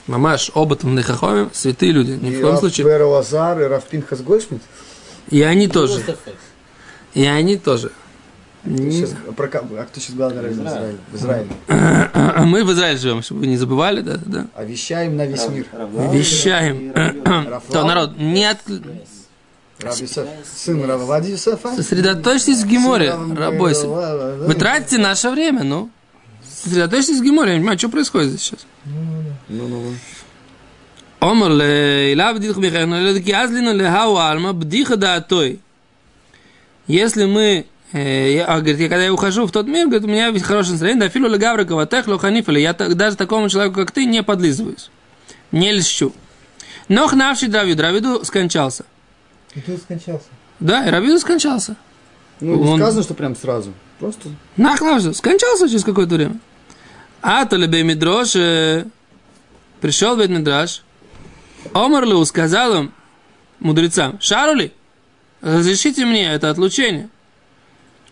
Мамаш, 0.07 0.51
оба 0.53 0.75
там 0.75 0.95
нехахомим, 0.95 1.49
святые 1.53 1.91
люди. 1.91 2.11
Ни 2.11 2.35
в 2.35 2.41
коем 2.41 2.57
случае. 2.57 2.85
Пер 2.87 3.03
Лазар 3.03 3.61
и 3.61 3.65
Раф 3.65 3.85
Пинхас 3.85 4.21
Гольшмидт? 4.21 4.63
И 5.29 5.41
они 5.41 5.67
тоже. 5.67 6.01
И 7.13 7.25
они 7.25 7.57
тоже. 7.57 7.91
Не... 8.65 9.05
Про... 9.33 9.45
А 9.47 9.85
кто 9.85 9.99
сейчас 9.99 10.15
главный 10.15 10.41
раввин 10.41 10.63
в 10.63 10.67
Израиле? 10.67 10.97
В 11.11 11.15
Израиле. 11.15 11.49
Мы 12.45 12.63
в 12.63 12.71
Израиле 12.71 12.97
живем, 12.97 13.21
чтобы 13.21 13.41
вы 13.41 13.47
не 13.47 13.57
забывали, 13.57 14.01
да, 14.01 14.17
да. 14.25 14.47
Овещаем 14.55 15.13
а 15.13 15.15
на 15.15 15.25
весь 15.25 15.47
мир. 15.49 15.65
Рав... 15.73 15.89
Вещаем. 16.13 16.93
То 17.71 17.85
народ 17.85 18.17
нет. 18.17 18.57
от... 18.67 18.81
Рав 19.83 19.95
Сын 19.95 20.85
Рававади 20.85 21.31
Юсефа. 21.31 21.75
Сосредоточьтесь 21.75 22.63
в 22.63 22.67
Геморе, 22.67 23.13
Рабойся. 23.35 23.87
Вы 23.87 24.53
тратите 24.53 24.97
наше 24.97 25.29
время, 25.29 25.63
ну. 25.63 25.79
ну 25.79 25.91
Сосредоточьтесь 26.63 27.19
в 27.19 27.23
Геморе, 27.23 27.51
я 27.51 27.55
не 27.55 27.61
понимаю, 27.61 27.79
что 27.79 27.89
происходит 27.89 28.29
здесь 28.29 28.41
сейчас. 28.43 28.65
Ну, 28.85 29.67
ну, 29.67 29.67
ну. 29.67 29.93
Омар 31.19 31.51
ле 31.51 32.13
илав 32.13 32.39
дитх 32.39 32.57
михайну 32.57 33.01
ле 33.01 33.13
дики 33.13 33.31
азлину 33.31 33.73
ле 33.73 33.89
хау 33.89 34.17
алма 34.17 34.51
бдиха 34.53 34.97
да 34.97 35.25
Если 36.87 37.25
мы 37.25 37.65
я, 37.99 38.45
а, 38.45 38.59
говорит, 38.59 38.79
я, 38.79 38.89
когда 38.89 39.03
я 39.03 39.13
ухожу 39.13 39.45
в 39.45 39.51
тот 39.51 39.67
мир, 39.67 39.85
говорит, 39.87 40.03
у 40.05 40.07
меня 40.11 40.29
ведь 40.31 40.43
хорошее 40.43 40.73
настроение, 40.73 41.01
да 41.01 41.09
филу 41.09 41.27
легавра 41.29 41.63
каватех 41.63 42.07
лоханифали, 42.07 42.59
я 42.59 42.73
так- 42.73 42.95
даже 42.95 43.15
такому 43.15 43.49
человеку, 43.49 43.75
как 43.75 43.91
ты, 43.91 44.05
не 44.05 44.23
подлизываюсь, 44.23 44.89
не 45.51 45.71
льщу. 45.71 46.11
Но 46.89 47.07
хнавший 47.07 47.47
Дравид, 47.49 47.77
Дравиду 47.77 48.25
скончался. 48.25 48.85
И 49.55 49.61
тут 49.61 49.79
скончался. 49.81 50.25
Да, 50.59 50.85
и 50.87 50.89
Равиду 50.89 51.19
скончался. 51.19 51.75
Ну, 52.39 52.55
не 52.63 52.69
Он- 52.71 52.79
сказано, 52.79 53.03
что 53.03 53.13
прям 53.13 53.35
сразу. 53.35 53.73
Просто 53.99 54.29
Нахлавший, 54.57 55.13
скончался 55.13 55.69
через 55.69 55.83
какое-то 55.83 56.15
время. 56.15 56.39
А 57.21 57.45
то 57.45 57.55
ли 57.55 57.67
Беймидрош 57.67 58.35
э, 58.35 58.85
пришел 59.79 60.15
в 60.17 60.27
Мидраш, 60.29 60.81
Омарлу 61.73 62.25
сказал 62.25 62.75
им, 62.75 62.93
мудрецам, 63.59 64.19
Шарули, 64.19 64.73
разрешите 65.41 66.05
мне 66.05 66.25
это 66.33 66.49
отлучение. 66.49 67.09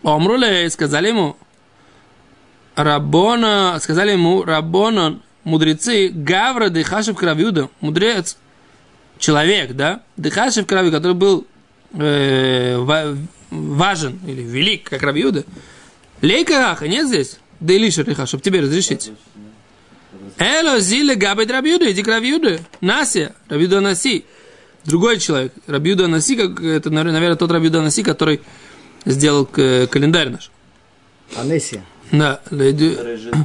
Омруле 0.02 0.68
сказали 0.70 1.08
ему, 1.08 1.36
Рабона, 2.74 3.78
сказали 3.80 4.12
ему, 4.12 4.42
Рабона, 4.44 5.20
мудрецы, 5.44 6.08
Гавра 6.12 6.68
Дыхашев 6.68 7.16
Кравюда, 7.16 7.68
мудрец, 7.80 8.36
человек, 9.18 9.72
да, 9.72 10.02
Дыхашев 10.16 10.66
Кравю, 10.66 10.90
который 10.90 11.14
был 11.14 11.46
э, 11.94 12.76
ва- 12.78 13.16
важен 13.50 14.18
или 14.26 14.42
велик, 14.42 14.88
как 14.88 15.02
Равьюда, 15.02 15.44
Лейка 16.22 16.70
Аха, 16.70 16.88
нет 16.88 17.06
здесь? 17.08 17.38
Да 17.60 17.74
Илиша 17.74 18.02
Риха, 18.02 18.26
чтобы 18.26 18.42
тебе 18.42 18.60
разрешить. 18.60 19.12
Эло 20.38 20.80
зиле 20.80 21.14
габет 21.14 21.50
Рабьюда, 21.50 21.90
иди 21.92 22.02
к 22.02 22.08
Рабьюде. 22.08 22.60
Насия, 22.80 23.34
Рабьюда 23.48 23.80
Наси. 23.80 24.24
Другой 24.84 25.18
человек. 25.20 25.52
Рабьюда 25.66 26.08
Наси, 26.08 26.36
как, 26.36 26.60
это, 26.60 26.90
наверное, 26.90 27.36
тот 27.36 27.50
Рабьюда 27.52 27.82
Наси, 27.82 28.02
который 28.02 28.40
сделал 29.04 29.46
календарь 29.46 30.30
наш. 30.30 30.50
Анессия. 31.36 31.82
Да, 32.10 32.40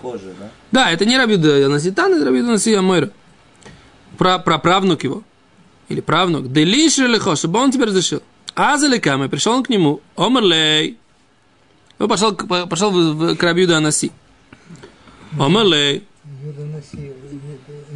позже, 0.01 0.33
да? 0.39 0.49
да, 0.71 0.91
это 0.91 1.05
не 1.05 1.17
Рабьюда 1.17 1.69
Наси 1.69 1.91
Тан, 1.91 2.13
это 2.13 2.25
Рабьюда 2.25 2.51
Наси 2.51 2.73
Амойра. 2.73 3.11
Про, 4.17 4.39
про 4.39 4.57
правнук 4.57 5.03
его. 5.03 5.23
Или 5.87 6.01
правнук. 6.01 6.51
Делиши 6.51 7.07
лихо, 7.07 7.35
чтобы 7.37 7.59
он 7.59 7.71
тебе 7.71 7.85
разрешил. 7.85 8.21
А 8.55 8.77
за 8.77 8.87
леками 8.87 9.27
пришел 9.27 9.53
он 9.53 9.63
к 9.63 9.69
нему. 9.69 10.01
Омерлей. 10.17 10.97
Он 11.97 12.09
пошел, 12.09 12.35
пошел 12.35 12.91
в, 12.91 13.13
в, 13.13 13.35
к 13.37 13.43
Рабьюда 13.43 13.77
Анаси. 13.77 14.11
Омерлей. 15.39 16.03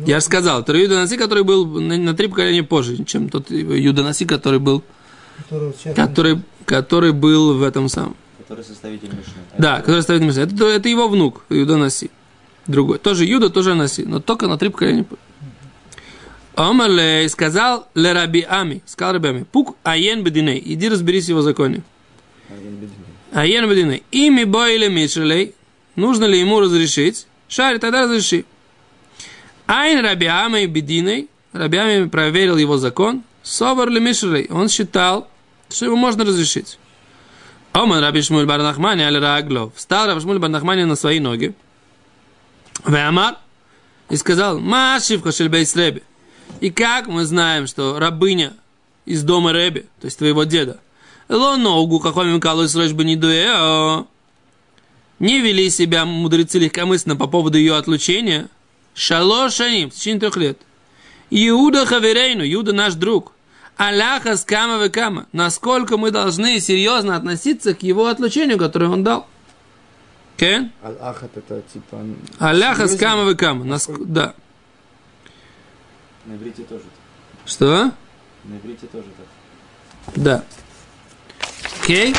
Я 0.05 0.19
же 0.19 0.25
сказал, 0.25 0.63
Тора 0.63 0.79
Юда 0.79 0.95
Наси, 0.95 1.17
который 1.17 1.43
был 1.43 1.65
на, 1.65 1.97
на 1.97 2.13
три 2.13 2.27
поколения 2.27 2.63
позже, 2.63 3.03
чем 3.05 3.29
тот 3.29 3.51
Юда 3.51 4.03
Наси, 4.03 4.25
который 4.25 4.59
был, 4.59 4.83
который 5.37 5.73
который, 5.95 6.41
который 6.65 7.11
был 7.11 7.57
в 7.57 7.63
этом 7.63 7.89
самом. 7.89 8.15
Который 8.37 8.63
составитель 8.63 9.09
Мишны. 9.09 9.33
Да, 9.57 9.81
который 9.81 10.01
ставит 10.01 10.21
Мишна. 10.21 10.43
Это, 10.43 10.65
это 10.65 10.89
его 10.89 11.07
внук, 11.07 11.43
Юда 11.49 11.77
Наси. 11.77 12.11
Другой. 12.67 12.99
Тоже 12.99 13.25
Юда, 13.25 13.49
тоже 13.49 13.73
Наси, 13.73 14.03
но 14.03 14.19
только 14.19 14.47
на 14.47 14.57
три 14.57 14.69
поколения. 14.69 15.05
Омалей 16.55 17.27
сказал 17.29 17.87
Ле 17.95 18.11
Раби 18.11 18.45
Ами, 18.47 18.81
сказал 18.85 19.13
Раби 19.13 19.29
Ами, 19.29 19.43
пук 19.43 19.77
аен 19.83 20.23
бединей, 20.23 20.61
иди 20.63 20.89
разберись 20.89 21.25
в 21.25 21.29
его 21.29 21.41
законе. 21.41 21.81
Аен 23.33 23.69
бединей, 23.69 24.03
ими 24.11 24.43
бой 24.43 24.75
или 24.75 24.89
мишелей, 24.89 25.55
нужно 25.95 26.25
ли 26.25 26.39
ему 26.39 26.59
разрешить? 26.59 27.27
Шари, 27.47 27.77
тогда 27.77 28.03
разреши. 28.03 28.45
Айн 29.65 30.03
Раби 30.03 30.25
Ами 30.25 30.65
бединей, 30.65 31.29
Раби 31.53 31.77
Ами 31.77 32.09
проверил 32.09 32.57
его 32.57 32.77
закон, 32.77 33.23
собор 33.43 33.89
ли 33.89 33.99
мишелей, 33.99 34.47
он 34.49 34.69
считал, 34.69 35.27
что 35.69 35.85
ему 35.85 35.95
можно 35.95 36.23
разрешить. 36.23 36.77
Оман 37.73 38.03
Раби 38.03 38.21
Шмуль 38.21 38.45
Барнахмани 38.45 39.03
аль 39.03 39.17
Раглов. 39.17 39.73
Встал 39.75 40.07
Раби 40.07 40.21
Шмуль 40.21 40.39
Барнахмани 40.39 40.83
на 40.83 40.95
свои 40.95 41.19
ноги. 41.19 41.53
Веамар. 42.85 43.37
И 44.09 44.17
сказал, 44.17 44.59
Машивха 44.59 45.31
Шельбейс 45.31 45.75
Реби. 45.75 46.03
И 46.59 46.69
как 46.69 47.07
мы 47.07 47.23
знаем, 47.23 47.65
что 47.65 47.97
рабыня 47.97 48.53
из 49.05 49.23
дома 49.23 49.53
Реби, 49.53 49.85
то 50.01 50.05
есть 50.05 50.17
твоего 50.17 50.43
деда, 50.43 50.79
Лоногу, 51.29 51.99
какой 52.01 52.25
Микалу 52.25 52.65
Исрош 52.65 52.91
бы 52.91 53.05
не 53.05 53.15
дуэ, 53.15 54.03
не 55.19 55.39
вели 55.39 55.69
себя 55.69 56.03
мудрецы 56.03 56.59
легкомысленно 56.59 57.15
по 57.15 57.27
поводу 57.27 57.57
ее 57.57 57.75
отлучения, 57.75 58.49
шалошаним, 58.95 59.89
в 59.89 59.93
течение 59.93 60.19
трех 60.19 60.35
лет. 60.35 60.57
Иуда 61.31 61.85
Хаверейну, 61.85 62.43
Иуда 62.43 62.73
наш 62.73 62.93
друг, 62.93 63.31
Аляха 63.77 64.35
с 64.37 64.43
кама 64.43 64.89
кама, 64.89 65.25
насколько 65.31 65.97
мы 65.97 66.11
должны 66.11 66.59
серьезно 66.59 67.15
относиться 67.15 67.73
к 67.73 67.81
его 67.83 68.07
отлучению, 68.07 68.57
которое 68.59 68.89
он 68.89 69.03
дал. 69.03 69.25
Кен? 70.37 70.71
Аль-Ахат 70.83 71.35
это 71.37 71.63
типа... 71.73 72.05
Аляха 72.37 72.87
с 72.87 72.97
кама 72.97 73.33
кама, 73.33 73.65
наск- 73.65 74.03
да. 74.05 74.33
На 76.25 76.35
иврите 76.35 76.63
тоже 76.63 76.83
так. 76.83 77.49
Что? 77.49 77.91
На 78.43 78.57
иврите 78.57 78.87
тоже 78.87 79.07
так. 79.17 80.15
Да. 80.15 80.43
Окей? 81.81 82.15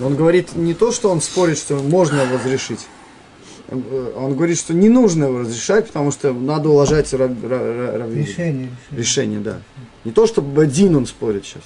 Он 0.00 0.16
говорит 0.16 0.56
не 0.56 0.74
то, 0.74 0.90
что 0.90 1.10
он 1.10 1.20
спорит, 1.20 1.58
что 1.58 1.76
можно 1.76 2.22
его 2.22 2.36
разрешить. 2.36 2.86
Э, 3.68 4.12
он 4.16 4.34
говорит, 4.34 4.58
что 4.58 4.74
не 4.74 4.88
нужно 4.88 5.24
его 5.24 5.40
разрешать, 5.40 5.86
потому 5.86 6.12
что 6.12 6.32
надо 6.32 6.68
уложать 6.68 7.12
раб, 7.14 7.32
раб, 7.42 7.62
раб, 7.98 8.10
решение, 8.10 8.16
решение. 8.16 8.68
Решение, 8.90 9.40
да. 9.40 9.60
Не 10.04 10.12
то, 10.12 10.26
чтобы 10.26 10.62
один 10.62 10.96
он 10.96 11.06
спорит 11.06 11.44
сейчас. 11.44 11.62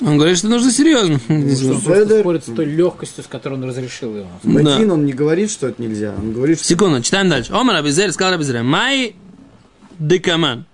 Он 0.00 0.16
говорит, 0.16 0.38
что 0.38 0.48
нужно 0.48 0.72
серьезно. 0.72 1.20
Ну, 1.28 1.36
он 1.36 1.42
Ведер... 1.42 2.20
спорит 2.20 2.44
с 2.44 2.52
той 2.52 2.64
легкостью, 2.64 3.22
с 3.22 3.26
которой 3.26 3.54
он 3.54 3.64
разрешил 3.64 4.16
его. 4.16 4.28
Бадин, 4.42 4.88
да. 4.88 4.94
он 4.94 5.06
не 5.06 5.12
говорит, 5.12 5.50
что 5.50 5.68
это 5.68 5.80
нельзя. 5.80 6.14
Он 6.18 6.32
говорит, 6.32 6.58
что... 6.58 6.66
Секунду, 6.66 7.00
читаем 7.00 7.28
дальше. 7.28 7.52
Омар 7.52 7.76
Абизер 7.76 8.12
сказал 8.12 8.34
Абизер. 8.34 8.62
Май 8.64 9.14
декаман. 9.98 10.66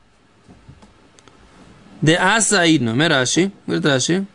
Де 2.01 2.15
асаидно. 2.15 2.91
Мераши. 2.91 3.53
Говорит 3.67 3.85
Раши. 3.85 4.27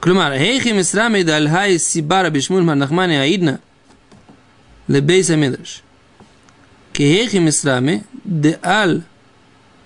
Клюмар. 0.00 0.36
Хейхи 0.36 0.68
мисрамид 0.68 1.28
аль 1.30 1.48
хай 1.48 1.78
сибара 1.78 2.28
бишмуль 2.28 2.62
марнахмани 2.62 3.14
аидна 3.14 3.60
лебейса 4.88 5.36
мидраш. 5.36 5.82
Кехи 6.92 7.36
мисрами 7.36 8.04
де 8.24 8.58
ал 8.62 9.02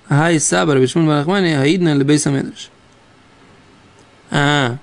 хай 0.09 0.41
сабар 0.41 0.79
вишмун 0.79 1.07
барахмани 1.07 1.55
хаидна 1.55 1.95
лебейса 1.95 2.31
мидраш. 2.31 2.71
А, 4.31 4.77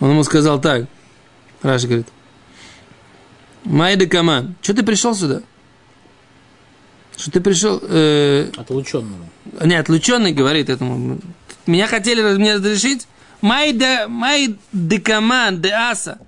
он 0.00 0.10
ему 0.10 0.24
сказал 0.24 0.60
так. 0.60 0.86
Раш 1.62 1.84
говорит. 1.84 2.08
Майда 3.64 4.06
Каман, 4.06 4.56
что 4.60 4.74
ты 4.74 4.82
пришел 4.82 5.14
сюда? 5.14 5.42
Что 7.16 7.30
ты 7.30 7.40
пришел... 7.40 7.80
Э... 7.82 8.50
Отлученному. 8.56 9.28
Не, 9.64 9.76
отлученный 9.76 10.32
говорит 10.32 10.68
этому. 10.68 11.20
Меня 11.66 11.86
хотели 11.86 12.20
мне 12.34 12.56
разрешить? 12.56 13.06
Майда, 13.40 14.06
майда 14.08 15.00
Каман, 15.00 15.60
де 15.60 15.70
Аса. 15.70 16.18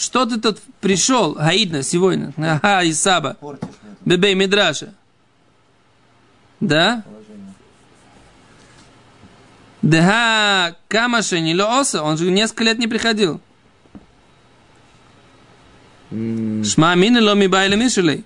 Что 0.00 0.24
ты 0.24 0.40
тут 0.40 0.62
пришел, 0.80 1.34
Гаидна, 1.34 1.82
сегодня? 1.82 2.32
Ага, 2.38 2.88
Исаба. 2.88 3.36
Бебей 4.06 4.34
Мидраша. 4.34 4.94
Да? 6.58 7.04
Да, 9.82 10.74
Камаша 10.88 11.40
не 11.40 11.52
Оса, 11.52 12.02
он 12.02 12.16
же 12.16 12.30
несколько 12.30 12.64
лет 12.64 12.78
не 12.78 12.86
приходил. 12.86 13.42
Шма 16.10 16.94
мины 16.94 17.20
ломи 17.20 17.46
байли 17.46 17.76
мишелей. 17.76 18.24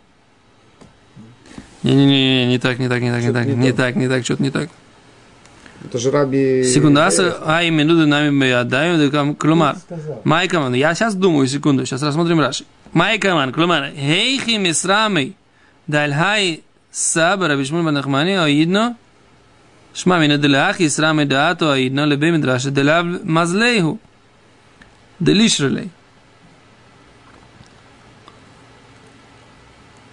Не-не-не, 1.82 2.46
не 2.46 2.58
так, 2.60 2.78
не 2.78 2.88
так, 2.88 3.02
не 3.02 3.10
так, 3.10 3.20
не 3.20 3.32
так, 3.32 3.46
не 3.46 3.72
так, 3.72 3.96
не 3.96 4.08
так, 4.08 4.24
что-то 4.24 4.42
не 4.44 4.50
так. 4.50 4.70
Это 5.84 5.98
же 5.98 6.10
Раби... 6.10 6.64
Секунду, 6.64 7.02
аса, 7.02 7.38
ай, 7.46 7.70
минуты 7.70 8.06
нами 8.06 8.50
отдаем, 8.50 8.98
да 8.98 9.10
кам- 9.10 9.34
клумар. 9.34 9.76
Сказал. 9.76 10.20
Май 10.24 10.48
коман, 10.48 10.74
я 10.74 10.94
сейчас 10.94 11.14
думаю, 11.14 11.46
секунду, 11.46 11.84
сейчас 11.84 12.02
рассмотрим 12.02 12.40
Раши. 12.40 12.64
Май 12.92 13.18
коман, 13.18 13.52
клумар, 13.52 13.90
хейхи 13.90 14.56
мисрамей, 14.56 15.36
даль 15.86 16.12
хай 16.12 16.62
саба 16.90 17.48
рабишмуль 17.48 17.82
банахмани, 17.84 18.32
оидно, 18.32 18.96
шма 19.92 20.18
мина 20.18 20.38
делах 20.38 20.80
исрамей 20.80 21.26
даато, 21.26 21.72
оидно, 21.72 22.06
лебе 22.06 22.30
мидраша, 22.30 22.70
делав 22.70 23.04
мазлейху, 23.24 24.00
делишрелей. 25.20 25.90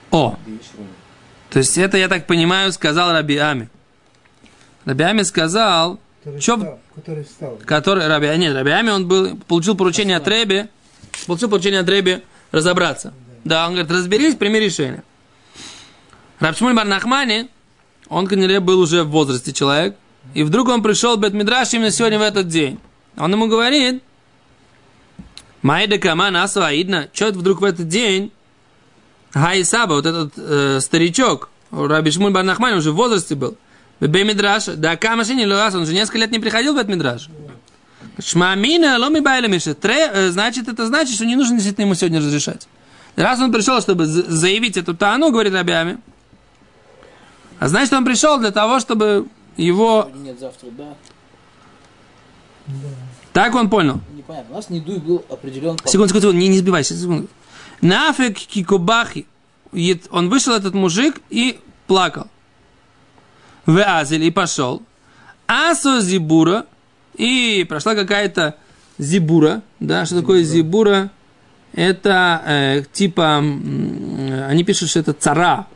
О, 0.09 0.37
то 1.49 1.59
есть 1.59 1.77
это, 1.77 1.97
я 1.97 2.09
так 2.09 2.27
понимаю, 2.27 2.73
сказал 2.73 3.13
Раби 3.13 3.37
Ами. 3.37 3.69
Раби 4.85 5.03
Ами 5.03 5.21
сказал, 5.23 5.99
Который 6.23 6.39
Чё- 6.39 6.57
встал, 6.57 6.79
который 6.95 7.23
встал. 7.23 7.59
который 7.65 8.07
Раби, 8.07 8.27
нет, 8.37 8.53
Раби 8.55 8.71
Ами, 8.71 8.89
он 8.91 9.07
был, 9.07 9.37
получил 9.47 9.75
поручение 9.75 10.17
от 10.17 10.27
Реби, 10.27 10.67
получил 11.27 11.49
поручение 11.49 11.79
от 11.79 11.89
Реби 11.89 12.21
разобраться. 12.51 13.13
Да, 13.43 13.65
он 13.67 13.73
говорит, 13.73 13.91
разберись, 13.91 14.35
прими 14.35 14.59
решение. 14.59 15.03
Раб 16.39 16.55
Шмуль 16.57 16.75
бар 16.75 16.85
Нахмани, 16.85 17.49
он, 18.07 18.27
конечно, 18.27 18.61
был 18.61 18.79
уже 18.79 19.03
в 19.03 19.09
возрасте 19.09 19.51
человек, 19.53 19.95
и 20.33 20.43
вдруг 20.43 20.69
он 20.69 20.83
пришел 20.83 21.17
в 21.17 21.19
Бет-Мидраш 21.19 21.73
именно 21.73 21.91
сегодня 21.91 22.19
в 22.19 22.23
этот 22.23 22.47
день. 22.47 22.79
Он 23.17 23.31
ему 23.31 23.47
говорит, 23.47 24.03
Майда 25.61 25.97
Каман 25.97 26.35
Асваидна, 26.37 27.09
что 27.13 27.27
это 27.27 27.37
вдруг 27.39 27.61
в 27.61 27.63
этот 27.63 27.87
день 27.87 28.31
Хай 29.31 29.63
Саба, 29.63 29.93
вот 29.93 30.05
этот 30.05 30.33
э, 30.37 30.79
старичок, 30.81 31.49
Раби 31.71 32.11
Шмуль 32.11 32.31
бар 32.31 32.43
Нахмани, 32.43 32.73
он 32.73 32.79
уже 32.79 32.91
в 32.91 32.95
возрасте 32.95 33.35
был, 33.35 33.55
в 34.01 34.07
Бей-Мидраш, 34.07 34.65
да 34.75 34.97
Камашини 34.97 35.45
Луас, 35.45 35.75
он 35.75 35.83
уже 35.83 35.93
несколько 35.93 36.17
лет 36.17 36.31
не 36.31 36.39
приходил 36.39 36.73
в 36.73 36.77
Бет-Мидраш. 36.77 37.29
Шмамина, 38.19 38.97
ломи 38.99 39.19
байла 39.19 39.45
миша. 39.45 39.73
Тре, 39.73 40.09
э, 40.11 40.29
значит, 40.31 40.67
это 40.67 40.85
значит, 40.87 41.15
что 41.15 41.25
не 41.25 41.35
нужно 41.35 41.55
действительно 41.55 41.85
ему 41.85 41.95
сегодня 41.95 42.19
разрешать. 42.19 42.67
Раз 43.15 43.39
он 43.39 43.51
пришел, 43.51 43.79
чтобы 43.79 44.05
за- 44.05 44.29
заявить 44.29 44.75
эту 44.75 44.95
тану, 44.95 45.31
говорит 45.31 45.53
Рабиами, 45.53 45.99
а 47.59 47.67
значит, 47.67 47.93
он 47.93 48.03
пришел 48.03 48.39
для 48.39 48.51
того, 48.51 48.79
чтобы 48.79 49.27
его... 49.55 50.11
Нет, 50.15 50.39
завтра, 50.39 50.69
да. 50.71 50.95
Так 53.33 53.53
он 53.55 53.69
понял. 53.69 54.01
Непонятно. 54.15 54.53
У 54.53 54.55
нас 54.55 54.69
Недуй 54.69 54.97
был 54.97 55.23
определен... 55.29 55.77
Секунду, 55.85 56.07
секунду, 56.09 56.31
не, 56.31 56.47
не 56.47 56.57
сбивайся, 56.57 56.95
секунду. 56.95 57.27
Нафиг 57.81 58.37
кикубахи. 58.37 59.27
Он 60.09 60.29
вышел, 60.29 60.53
этот 60.53 60.73
мужик, 60.73 61.21
и 61.29 61.59
плакал. 61.87 62.27
В 63.65 63.81
Азель, 63.81 64.23
и 64.23 64.31
пошел. 64.31 64.81
Асо 65.47 66.01
зибура, 66.01 66.65
и 67.15 67.65
прошла 67.67 67.95
какая-то 67.95 68.55
зибура, 68.97 69.61
да, 69.79 70.05
что 70.05 70.21
такое 70.21 70.43
зибура? 70.43 71.09
Это 71.73 72.41
э, 72.45 72.83
типа, 72.91 73.39
м, 73.39 74.43
они 74.47 74.63
пишут, 74.63 74.89
что 74.89 74.99
это 74.99 75.13
цара, 75.13 75.67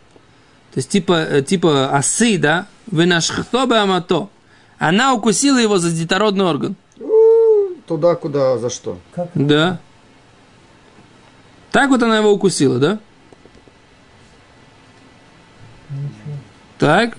то 0.74 0.80
есть 0.80 0.90
типа, 0.90 1.14
э, 1.14 1.42
типа 1.42 1.90
осы, 1.98 2.38
да, 2.38 2.68
вынашхтобе 2.88 3.78
амато. 3.78 4.28
Она 4.78 5.14
укусила 5.14 5.58
его 5.58 5.78
за 5.78 5.92
детородный 5.92 6.46
орган. 6.46 6.76
Туда, 7.88 8.16
куда, 8.16 8.58
за 8.58 8.70
что? 8.70 9.00
Как 9.14 9.30
Да. 9.36 9.80
Так 11.72 11.90
вот 11.90 12.04
она 12.04 12.18
его 12.18 12.32
укусила, 12.32 12.80
да? 12.80 13.00
Так. 16.78 17.18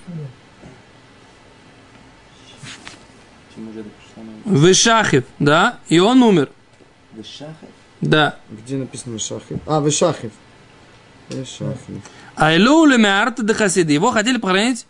Вышахив, 4.45 5.25
да? 5.39 5.79
И 5.89 5.99
он 5.99 6.23
умер. 6.23 6.49
Вышахет? 7.13 7.69
Да. 8.01 8.37
Где 8.49 8.77
написано 8.77 9.15
Вишахив? 9.15 9.59
А, 9.65 9.81
Вишахив. 9.81 10.31
Вишахив. 11.29 12.03
Айлу 12.35 12.85
лемеарт 12.85 13.43
де 13.45 13.53
хасиды. 13.53 13.93
Его 13.93 14.11
хотели 14.11 14.37
похоронить 14.37 14.85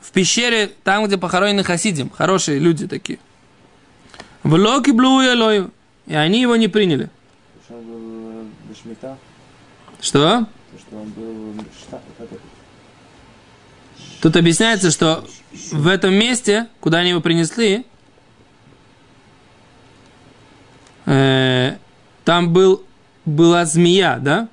в 0.00 0.12
пещере, 0.12 0.70
там, 0.84 1.06
где 1.06 1.16
похоронены 1.16 1.64
хасидим. 1.64 2.10
Хорошие 2.10 2.58
люди 2.58 2.86
такие. 2.86 3.18
В 4.42 4.54
локи 4.54 4.90
блу 4.90 5.22
элою. 5.22 5.70
И 6.06 6.14
они 6.14 6.40
его 6.40 6.56
не 6.56 6.68
приняли. 6.68 7.10
То, 7.68 9.16
что? 10.00 10.46
Тут 14.20 14.36
объясняется, 14.36 14.90
что 14.90 15.24
в 15.72 15.86
этом 15.86 16.14
месте, 16.14 16.68
куда 16.80 16.98
они 16.98 17.10
его 17.10 17.20
принесли, 17.20 17.86
э, 21.10 21.76
там 22.24 22.52
был, 22.52 22.82
была 23.24 23.64
змея, 23.64 24.18
да? 24.20 24.48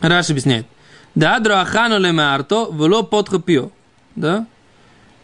Раш 0.00 0.30
объясняет. 0.30 0.66
Да, 1.14 1.38
драхану 1.40 1.98
лемарто, 1.98 2.68
вело 2.72 3.02
подхопио. 3.02 3.70
Да? 4.14 4.46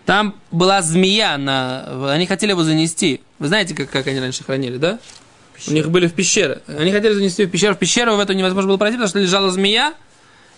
Там 0.06 0.34
была 0.50 0.82
змея, 0.82 1.38
на... 1.38 2.12
они 2.12 2.26
хотели 2.26 2.50
его 2.50 2.62
занести. 2.62 3.20
Вы 3.38 3.48
знаете, 3.48 3.74
как, 3.74 3.90
как 3.90 4.06
они 4.06 4.20
раньше 4.20 4.44
хранили, 4.44 4.76
да? 4.76 4.98
У 5.68 5.72
них 5.72 5.88
были 5.90 6.08
в 6.08 6.14
пещеры. 6.14 6.62
Они 6.66 6.90
хотели 6.92 7.14
занести 7.14 7.46
в 7.46 7.50
пещеру. 7.50 7.74
В 7.74 7.78
пещеру 7.78 8.16
в 8.16 8.20
эту 8.20 8.32
невозможно 8.32 8.68
было 8.68 8.76
пройти, 8.76 8.96
потому 8.96 9.08
что 9.08 9.20
лежала 9.20 9.50
змея 9.50 9.94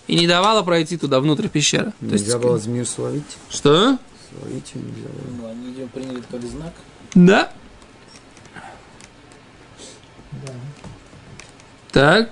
и 0.06 0.16
не 0.16 0.26
давала 0.26 0.62
пройти 0.62 0.96
туда, 0.96 1.20
внутрь 1.20 1.48
пещеры. 1.48 1.92
То 2.00 2.06
есть, 2.12 2.24
Нельзя 2.24 2.38
было 2.38 2.58
змею 2.58 2.86
словить. 2.86 3.36
Что? 3.50 3.98
Словить 4.30 4.72
ее 4.74 4.82
нельзя 4.82 5.08
было. 5.08 5.36
Ну, 5.38 5.50
они 5.50 5.72
ее 5.74 5.86
приняли 5.86 6.22
как 6.30 6.42
знак. 6.42 6.72
Да. 7.14 7.50
Так. 11.96 12.28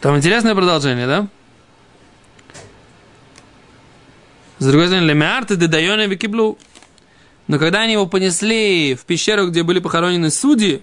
Там 0.00 0.16
интересное 0.16 0.56
продолжение, 0.56 1.06
да? 1.06 1.28
С 4.58 4.66
другой 4.66 4.88
стороны, 4.88 5.06
лемиарты 5.06 5.54
дедайоны 5.54 6.08
викиблу. 6.08 6.58
Но 7.46 7.60
когда 7.60 7.82
они 7.82 7.92
его 7.92 8.08
понесли 8.08 8.96
в 8.96 9.04
пещеру, 9.04 9.50
где 9.50 9.62
были 9.62 9.78
похоронены 9.78 10.32
судьи, 10.32 10.82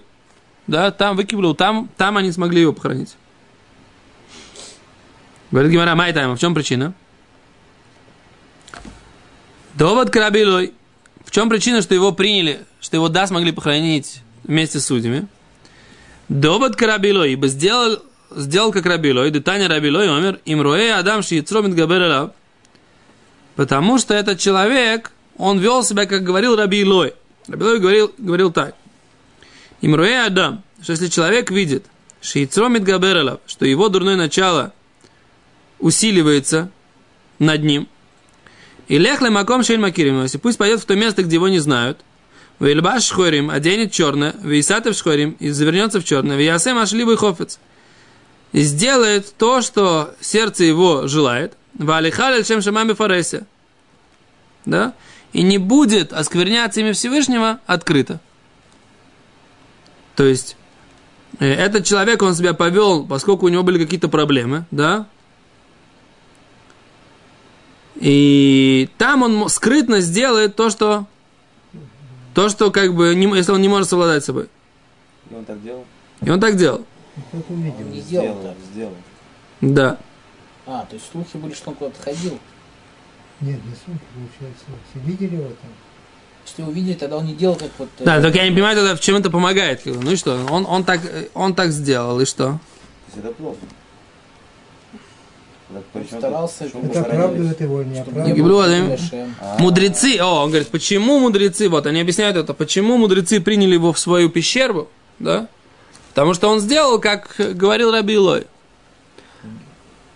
да, 0.66 0.90
там 0.92 1.14
выкиблу, 1.14 1.52
там, 1.52 1.90
там 1.98 2.16
они 2.16 2.32
смогли 2.32 2.62
его 2.62 2.72
похоронить. 2.72 3.16
Говорит 5.50 5.72
Гимара, 5.72 5.94
май 5.94 6.14
тайма, 6.14 6.36
в 6.36 6.40
чем 6.40 6.54
причина? 6.54 6.94
Довод 9.74 10.08
Карабилой. 10.08 10.72
В 11.26 11.30
чем 11.30 11.50
причина, 11.50 11.82
что 11.82 11.94
его 11.94 12.12
приняли, 12.12 12.64
что 12.80 12.96
его 12.96 13.10
да 13.10 13.26
смогли 13.26 13.52
похоронить 13.52 14.22
вместе 14.42 14.80
с 14.80 14.86
судьями? 14.86 15.28
Довод 16.32 16.76
Карабилой, 16.76 17.34
ибо 17.34 17.46
сделал, 17.46 17.98
сделал 18.30 18.72
как 18.72 18.86
Рабилой, 18.86 19.30
детаня 19.30 19.68
Рабилой, 19.68 20.08
умер, 20.08 20.40
имруэ 20.46 20.92
Адам 20.92 21.22
Шиицромит 21.22 21.74
Габер 21.74 22.30
Потому 23.54 23.98
что 23.98 24.14
этот 24.14 24.38
человек, 24.38 25.12
он 25.36 25.58
вел 25.58 25.84
себя, 25.84 26.06
как 26.06 26.24
говорил 26.24 26.56
Раби 26.56 26.80
Илой. 26.80 27.12
Раби 27.48 27.64
Илой 27.66 27.80
говорил, 27.80 28.14
говорил 28.16 28.50
так. 28.50 28.74
Имруэ 29.82 30.24
Адам, 30.24 30.62
что 30.80 30.92
если 30.92 31.08
человек 31.08 31.50
видит, 31.50 31.84
Шиицромит 32.22 32.82
Габер 32.82 33.38
что 33.46 33.66
его 33.66 33.90
дурное 33.90 34.16
начало 34.16 34.72
усиливается 35.80 36.70
над 37.38 37.62
ним, 37.62 37.88
и 38.88 38.96
лехле 38.96 39.28
маком 39.28 39.62
шель 39.64 39.80
макирим, 39.80 40.26
пусть 40.40 40.56
пойдет 40.56 40.80
в 40.80 40.86
то 40.86 40.94
место, 40.94 41.24
где 41.24 41.36
его 41.36 41.48
не 41.48 41.58
знают, 41.58 41.98
Вельбаш 42.62 43.02
шхорим, 43.02 43.50
оденет 43.50 43.90
черное, 43.90 44.36
вейсатев 44.40 44.94
шхорим, 44.94 45.36
и 45.40 45.50
завернется 45.50 46.00
в 46.00 46.04
черное, 46.04 46.36
виясем 46.36 46.78
ашлибый 46.78 47.16
хофец. 47.16 47.58
И 48.52 48.60
сделает 48.60 49.34
то, 49.36 49.62
что 49.62 50.14
сердце 50.20 50.62
его 50.62 51.08
желает, 51.08 51.54
валихаль 51.74 52.44
чем 52.44 52.62
шамами 52.62 52.92
фареся. 52.92 53.48
Да? 54.64 54.94
И 55.32 55.42
не 55.42 55.58
будет 55.58 56.12
оскверняться 56.12 56.80
имя 56.80 56.92
Всевышнего 56.92 57.58
открыто. 57.66 58.20
То 60.14 60.22
есть, 60.22 60.56
э, 61.40 61.52
этот 61.52 61.84
человек, 61.84 62.22
он 62.22 62.36
себя 62.36 62.54
повел, 62.54 63.04
поскольку 63.04 63.46
у 63.46 63.48
него 63.48 63.64
были 63.64 63.82
какие-то 63.82 64.06
проблемы, 64.06 64.66
да? 64.70 65.06
И 67.96 68.88
там 68.98 69.22
он 69.22 69.48
скрытно 69.48 70.00
сделает 70.00 70.54
то, 70.54 70.70
что 70.70 71.08
то, 72.34 72.48
что 72.48 72.70
как 72.70 72.94
бы, 72.94 73.14
не, 73.14 73.26
если 73.36 73.52
он 73.52 73.60
не 73.62 73.68
может 73.68 73.88
совладать 73.88 74.22
с 74.22 74.26
собой. 74.26 74.48
И 75.30 75.34
он 75.34 75.44
так 75.44 75.62
делал? 75.62 75.84
И 76.22 76.30
он 76.30 76.40
так 76.40 76.56
делал. 76.56 76.84
Как 77.30 77.50
увидел. 77.50 77.74
Он 77.80 77.90
не 77.90 78.00
делал 78.00 78.24
Сделал, 78.26 78.42
так. 78.42 78.56
сделал. 78.72 78.94
Да. 79.60 79.98
А, 80.66 80.86
то 80.88 80.94
есть 80.94 81.10
слухи 81.10 81.36
были, 81.36 81.54
что 81.54 81.70
он 81.70 81.76
куда-то 81.76 82.00
ходил. 82.02 82.38
Нет, 83.40 83.58
не 83.64 83.74
сумки, 83.84 84.04
получается. 84.14 84.64
Все 84.90 85.00
видели 85.04 85.34
его 85.36 85.48
там? 85.48 85.70
Если 86.46 86.62
увидели, 86.62 86.94
тогда 86.94 87.18
он 87.18 87.26
не 87.26 87.34
делал 87.34 87.56
как 87.56 87.70
вот... 87.78 87.88
э, 87.98 88.04
Да, 88.04 88.20
только 88.20 88.38
я 88.38 88.44
не 88.48 88.50
понимаю 88.52 88.76
тогда, 88.76 88.96
в 88.96 89.00
чем 89.00 89.16
это 89.16 89.30
помогает. 89.30 89.82
Ну 89.84 90.10
и 90.10 90.16
что? 90.16 90.44
Он, 90.50 90.66
он, 90.66 90.84
так, 90.84 91.00
э, 91.04 91.28
он 91.34 91.54
так 91.54 91.70
сделал, 91.70 92.20
и 92.20 92.24
что? 92.24 92.44
То 92.44 92.58
есть 93.14 93.18
это 93.26 93.34
плохо. 93.34 93.58
Так 95.72 95.84
почему 95.92 96.20
Старался, 96.20 96.64
это 96.64 97.00
оправдывает 97.00 97.60
его, 97.60 97.82
не 97.82 97.98
оправдывает. 97.98 99.00
А, 99.40 99.58
Мудрецы, 99.58 100.18
о, 100.20 100.42
он 100.44 100.50
говорит, 100.50 100.68
почему 100.68 101.18
мудрецы, 101.18 101.68
вот 101.68 101.86
они 101.86 102.00
объясняют 102.00 102.36
это, 102.36 102.52
почему 102.52 102.98
мудрецы 102.98 103.40
приняли 103.40 103.74
его 103.74 103.92
в 103.92 103.98
свою 103.98 104.28
пещеру, 104.28 104.88
да? 105.18 105.48
Потому 106.10 106.34
что 106.34 106.48
он 106.48 106.60
сделал, 106.60 107.00
как 107.00 107.36
говорил 107.38 107.90
Раби 107.90 108.14
Илой. 108.14 108.46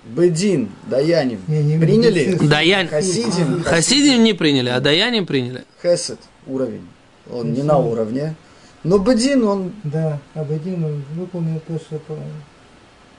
Бедин, 0.04 0.68
Даяним. 0.86 1.40
Не, 1.48 1.62
не 1.62 1.78
Приняли? 1.78 2.24
мудрецы. 2.26 2.48
Даян... 2.48 2.88
Хасидим. 2.88 3.64
Хасидим 3.64 4.22
не 4.22 4.34
приняли, 4.34 4.68
а 4.68 4.80
Даяним 4.80 5.26
приняли. 5.26 5.64
Хесед 5.82 6.20
уровень. 6.46 6.86
Он 7.30 7.52
не 7.52 7.62
на 7.62 7.78
уровне. 7.78 8.34
Но 8.84 8.98
Бедин, 8.98 9.42
он 9.44 9.72
Да, 9.82 10.20
Абадин 10.34 10.84
он 10.84 11.04
выполнил 11.16 11.60
то, 11.66 11.76
что 11.78 12.00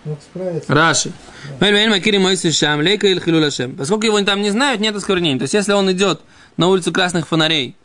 мог 0.07 0.19
справиться. 0.21 0.75
Раши. 0.75 1.13
Мэль 1.61 1.89
Макири 1.91 2.19
Мойси 2.19 2.51
Шам, 2.51 2.81
Лейка 2.81 3.07
или 3.07 3.21
Хилюля 3.21 3.51
Шем. 3.51 3.77
Поскольку 3.77 4.07
его 4.07 4.21
там 4.23 4.41
не 4.43 4.51
знают, 4.51 4.81
нет 4.81 4.95
осквернения. 4.97 5.39
То 5.39 5.43
есть, 5.45 5.55
если 5.55 5.73
он 5.73 5.91
идет 5.93 6.21
на 6.57 6.69
улицу 6.69 6.93
красных 6.93 7.29
фонарей 7.29 7.77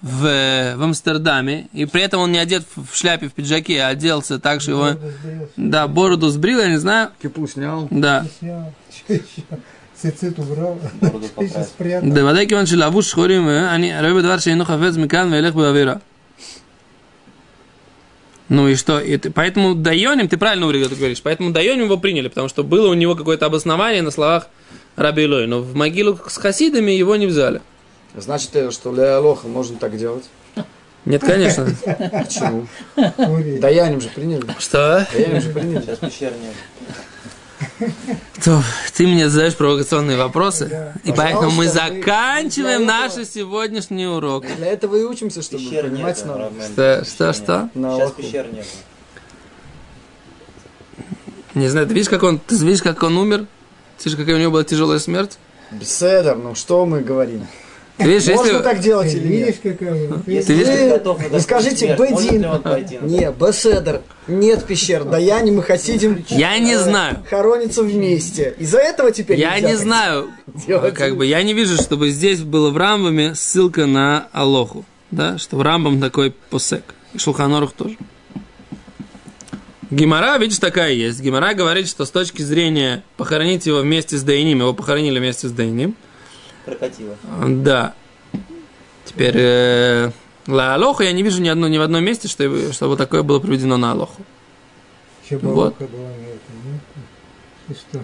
в, 0.00 0.26
э, 0.26 0.76
в 0.76 0.82
Амстердаме, 0.82 1.68
и 1.72 1.86
при 1.86 2.02
этом 2.02 2.20
он 2.20 2.30
не 2.32 2.38
одет 2.38 2.64
в 2.76 2.92
в 2.92 2.96
шляпе, 2.96 3.28
в 3.28 3.32
пиджаке, 3.32 3.80
а 3.82 3.88
оделся 3.88 4.38
так, 4.38 4.60
что 4.60 4.70
его, 4.72 4.82
Бороду 4.84 5.08
сбрился, 5.10 5.52
да, 5.56 5.88
бороду 5.88 6.28
сбрил, 6.28 6.58
я 6.60 6.68
не 6.68 6.76
знаю, 6.76 7.10
кипу 7.20 7.46
снял. 7.48 7.88
да. 7.90 8.26
снял, 8.38 8.72
что 8.94 9.14
еще? 9.14 9.24
Цицит 10.00 10.38
убрал, 10.38 10.78
Бороду 11.00 11.24
еще 11.24 11.28
покрасил. 11.34 11.62
спрятал. 11.64 12.10
Да, 12.10 12.24
ודאי 12.24 12.46
כיוון 12.48 12.66
שלבוש 12.66 13.10
שחורים, 13.10 13.48
אה, 13.48 13.74
אני 13.74 14.00
רואה 14.00 14.14
בדבר 14.14 14.38
שאינו 14.38 14.64
חפץ 14.64 14.96
מכאן 14.96 15.32
וילך 15.32 15.54
בעבירה. 15.54 15.94
ну 18.51 18.67
и 18.67 18.75
что? 18.75 18.99
И 18.99 19.15
ты- 19.15 19.31
поэтому 19.31 19.75
Дайоним, 19.75 20.27
ты 20.27 20.35
правильно, 20.35 20.67
Ури, 20.67 20.83
ты 20.83 20.93
говоришь, 20.93 21.21
поэтому 21.21 21.51
Дайоним 21.51 21.85
его 21.85 21.95
приняли, 21.95 22.27
потому 22.27 22.49
что 22.49 22.65
было 22.65 22.89
у 22.89 22.93
него 22.93 23.15
какое-то 23.15 23.45
обоснование 23.45 24.01
на 24.01 24.11
словах 24.11 24.49
Раби 24.97 25.23
Илой, 25.23 25.47
но 25.47 25.61
в 25.61 25.73
могилу 25.73 26.19
с 26.27 26.35
хасидами 26.35 26.91
его 26.91 27.15
не 27.15 27.27
взяли. 27.27 27.61
Значит, 28.13 28.53
э, 28.57 28.69
что 28.71 28.91
для 28.91 29.15
Алоха 29.19 29.47
можно 29.47 29.77
так 29.77 29.97
делать. 29.97 30.25
Нет, 31.05 31.21
конечно. 31.21 31.65
Почему? 32.11 32.67
Даяним 33.61 34.01
же 34.01 34.09
приняли. 34.09 34.43
Что? 34.59 35.07
Даяним 35.13 35.41
же 35.41 35.49
приняли. 35.51 35.81
Сейчас 35.83 35.99
пещер 35.99 36.33
нет. 36.33 36.53
То, 38.43 38.61
ты 38.95 39.07
мне 39.07 39.29
задаешь 39.29 39.55
провокационные 39.55 40.17
вопросы, 40.17 40.93
и 41.03 41.11
поэтому 41.11 41.51
мы 41.51 41.65
Пожалуйста, 41.67 41.95
заканчиваем 41.95 42.85
наш 42.85 43.13
этого- 43.13 43.25
сегодняшний 43.25 44.05
урок. 44.07 44.45
Для 44.57 44.67
этого 44.67 44.95
и 44.95 45.03
учимся, 45.03 45.41
чтобы 45.41 45.63
Пещер 45.63 45.89
понимать 45.89 46.23
нет. 46.25 46.35
Равмен, 46.35 46.71
Что, 46.71 47.05
что, 47.05 47.33
что? 47.33 47.69
Сейчас 47.73 48.11
пещер 48.11 48.47
нет. 48.51 48.65
Не 51.53 51.67
знаю, 51.67 51.87
ты 51.87 51.93
видишь, 51.93 52.09
как 52.09 52.23
он, 52.23 52.39
ты 52.39 52.55
видишь, 52.55 52.81
как 52.81 53.03
он 53.03 53.17
умер? 53.17 53.45
Ты 53.97 54.05
видишь, 54.09 54.17
какая 54.17 54.35
у 54.35 54.39
него 54.39 54.51
была 54.51 54.63
тяжелая 54.63 54.99
смерть? 54.99 55.37
Беседер, 55.71 56.35
ну 56.37 56.55
что 56.55 56.85
мы 56.85 57.01
говорим? 57.01 57.47
Ты 57.97 58.05
видишь, 58.05 58.27
Можно 58.29 58.51
если... 58.51 58.63
так 58.63 58.79
делать 58.79 59.13
или 59.13 59.27
видишь, 59.27 59.55
нет? 59.63 59.77
какая 59.77 60.11
он? 60.11 60.23
Если 60.25 60.47
Ты 60.47 60.53
видишь, 60.53 60.73
ты 60.73 60.83
Вы- 60.85 60.89
готов 60.89 61.29
вы 61.29 61.39
скажите, 61.39 61.95
Бедин. 61.95 62.41
Не, 63.07 63.31
Беседер, 63.31 64.01
нет 64.27 64.65
пещер, 64.65 65.03
Даяним 65.03 65.59
и 65.59 65.61
Хасидим 65.61 66.25
Я 66.29 66.57
не 66.57 66.77
знаю. 66.77 67.23
хоронятся 67.29 67.83
вместе. 67.83 68.55
Из-за 68.57 68.79
этого 68.79 69.11
теперь 69.11 69.39
Я 69.39 69.59
не 69.59 69.75
знаю, 69.75 70.29
как 70.95 71.15
бы, 71.15 71.25
я 71.25 71.43
не 71.43 71.53
вижу, 71.53 71.75
чтобы 71.75 72.09
здесь 72.09 72.41
было 72.41 72.71
в 72.71 72.77
Рамбаме 72.77 73.35
ссылка 73.35 73.85
на 73.85 74.27
Алоху, 74.31 74.83
да, 75.11 75.37
что 75.37 75.57
в 75.57 75.61
Рамбам 75.61 76.01
такой 76.01 76.31
посек, 76.49 76.83
и 77.13 77.19
Шулханорух 77.19 77.73
тоже. 77.73 77.97
Гимара, 79.89 80.37
видишь, 80.37 80.59
такая 80.59 80.93
есть. 80.93 81.19
Гимара 81.21 81.53
говорит, 81.53 81.87
что 81.87 82.05
с 82.05 82.11
точки 82.11 82.41
зрения 82.41 83.03
похоронить 83.17 83.65
его 83.65 83.79
вместе 83.79 84.17
с 84.17 84.23
Дайним, 84.23 84.59
его 84.59 84.73
похоронили 84.73 85.19
вместе 85.19 85.49
с 85.49 85.51
Дайним, 85.51 85.95
Прокатило. 86.65 87.15
да. 87.47 87.93
Теперь, 89.05 89.35
э, 89.35 90.11
Ла 90.47 90.75
Алоху 90.75 91.03
я 91.03 91.11
не 91.11 91.23
вижу 91.23 91.41
ни, 91.41 91.49
одно, 91.49 91.67
ни 91.67 91.77
в 91.77 91.81
одном 91.81 92.03
месте, 92.03 92.27
что, 92.27 92.71
чтобы 92.71 92.97
такое 92.97 93.23
было 93.23 93.39
приведено 93.39 93.77
на 93.77 93.91
Алоху. 93.91 94.21
Вот. 95.31 95.75
Ну, 95.79 95.87
и 97.69 97.73
что? 97.73 98.03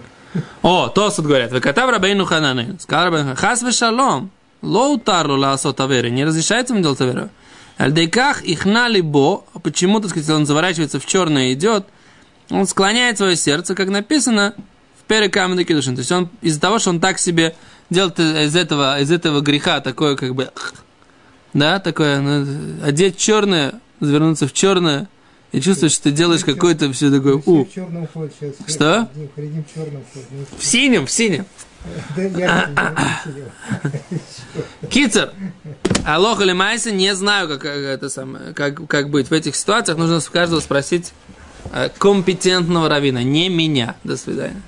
О, 0.62 0.88
Тосут 0.88 1.26
говорят, 1.26 1.52
«Векатав 1.52 1.90
рабейну 1.90 2.24
хананы». 2.24 2.76
Сказал 2.80 3.06
рабейну 3.06 3.36
«Хас 3.36 3.62
вешалом, 3.62 4.30
ло 4.62 4.88
утарлу 4.88 5.36
лаасот 5.36 5.80
аверы». 5.80 6.10
Не 6.10 6.24
разрешается 6.24 6.74
ему 6.74 6.82
делать 6.82 7.00
аверу. 7.00 7.28
Альдейках 7.76 8.42
их 8.42 8.66
бо, 8.66 9.44
а 9.54 9.58
почему, 9.60 10.00
так 10.00 10.10
сказать, 10.10 10.28
он 10.30 10.46
заворачивается 10.46 10.98
в 10.98 11.06
черное 11.06 11.50
и 11.50 11.52
идет, 11.54 11.86
он 12.50 12.66
склоняет 12.66 13.18
свое 13.18 13.36
сердце, 13.36 13.74
как 13.74 13.88
написано 13.88 14.54
в 15.08 15.10
Перекам 15.10 15.56
Кедушин. 15.64 15.94
То 15.94 16.00
есть 16.00 16.12
он 16.12 16.28
из-за 16.42 16.60
того, 16.60 16.78
что 16.78 16.90
он 16.90 17.00
так 17.00 17.18
себе 17.18 17.54
делает 17.88 18.20
из 18.20 18.54
этого, 18.54 19.00
из 19.00 19.10
этого 19.10 19.40
греха 19.40 19.80
такое, 19.80 20.16
как 20.16 20.34
бы, 20.34 20.50
да, 21.54 21.80
такое, 21.80 22.20
ну, 22.20 22.84
одеть 22.84 23.16
черное, 23.16 23.80
завернуться 24.00 24.46
в 24.46 24.52
черное, 24.52 25.08
и 25.50 25.62
чувствуешь, 25.62 25.92
что 25.92 26.02
ты 26.04 26.10
делаешь 26.10 26.44
какое-то 26.44 26.92
все 26.92 27.10
такое, 27.10 27.40
у, 27.46 27.64
в 27.64 27.72
черном 27.72 28.06
ходят 28.06 28.34
сейчас. 28.38 28.54
Что? 28.68 29.08
В. 29.14 29.16
Ну, 29.16 29.30
в 30.58 30.64
синем, 30.64 31.06
в 31.06 31.10
синем. 31.10 31.46
Кицер. 34.90 35.32
Алоха 36.04 36.42
или 36.42 36.52
Майса, 36.52 36.90
не 36.90 37.14
знаю, 37.14 37.48
как, 37.48 37.64
это 37.64 38.10
самое, 38.10 38.52
как, 38.52 38.86
как 38.86 39.08
быть 39.08 39.30
в 39.30 39.32
этих 39.32 39.56
ситуациях. 39.56 39.96
Нужно 39.96 40.20
каждого 40.30 40.60
спросить 40.60 41.14
э, 41.72 41.88
компетентного 41.96 42.90
равина, 42.90 43.22
не 43.22 43.48
меня. 43.48 43.96
До 44.04 44.18
свидания. 44.18 44.60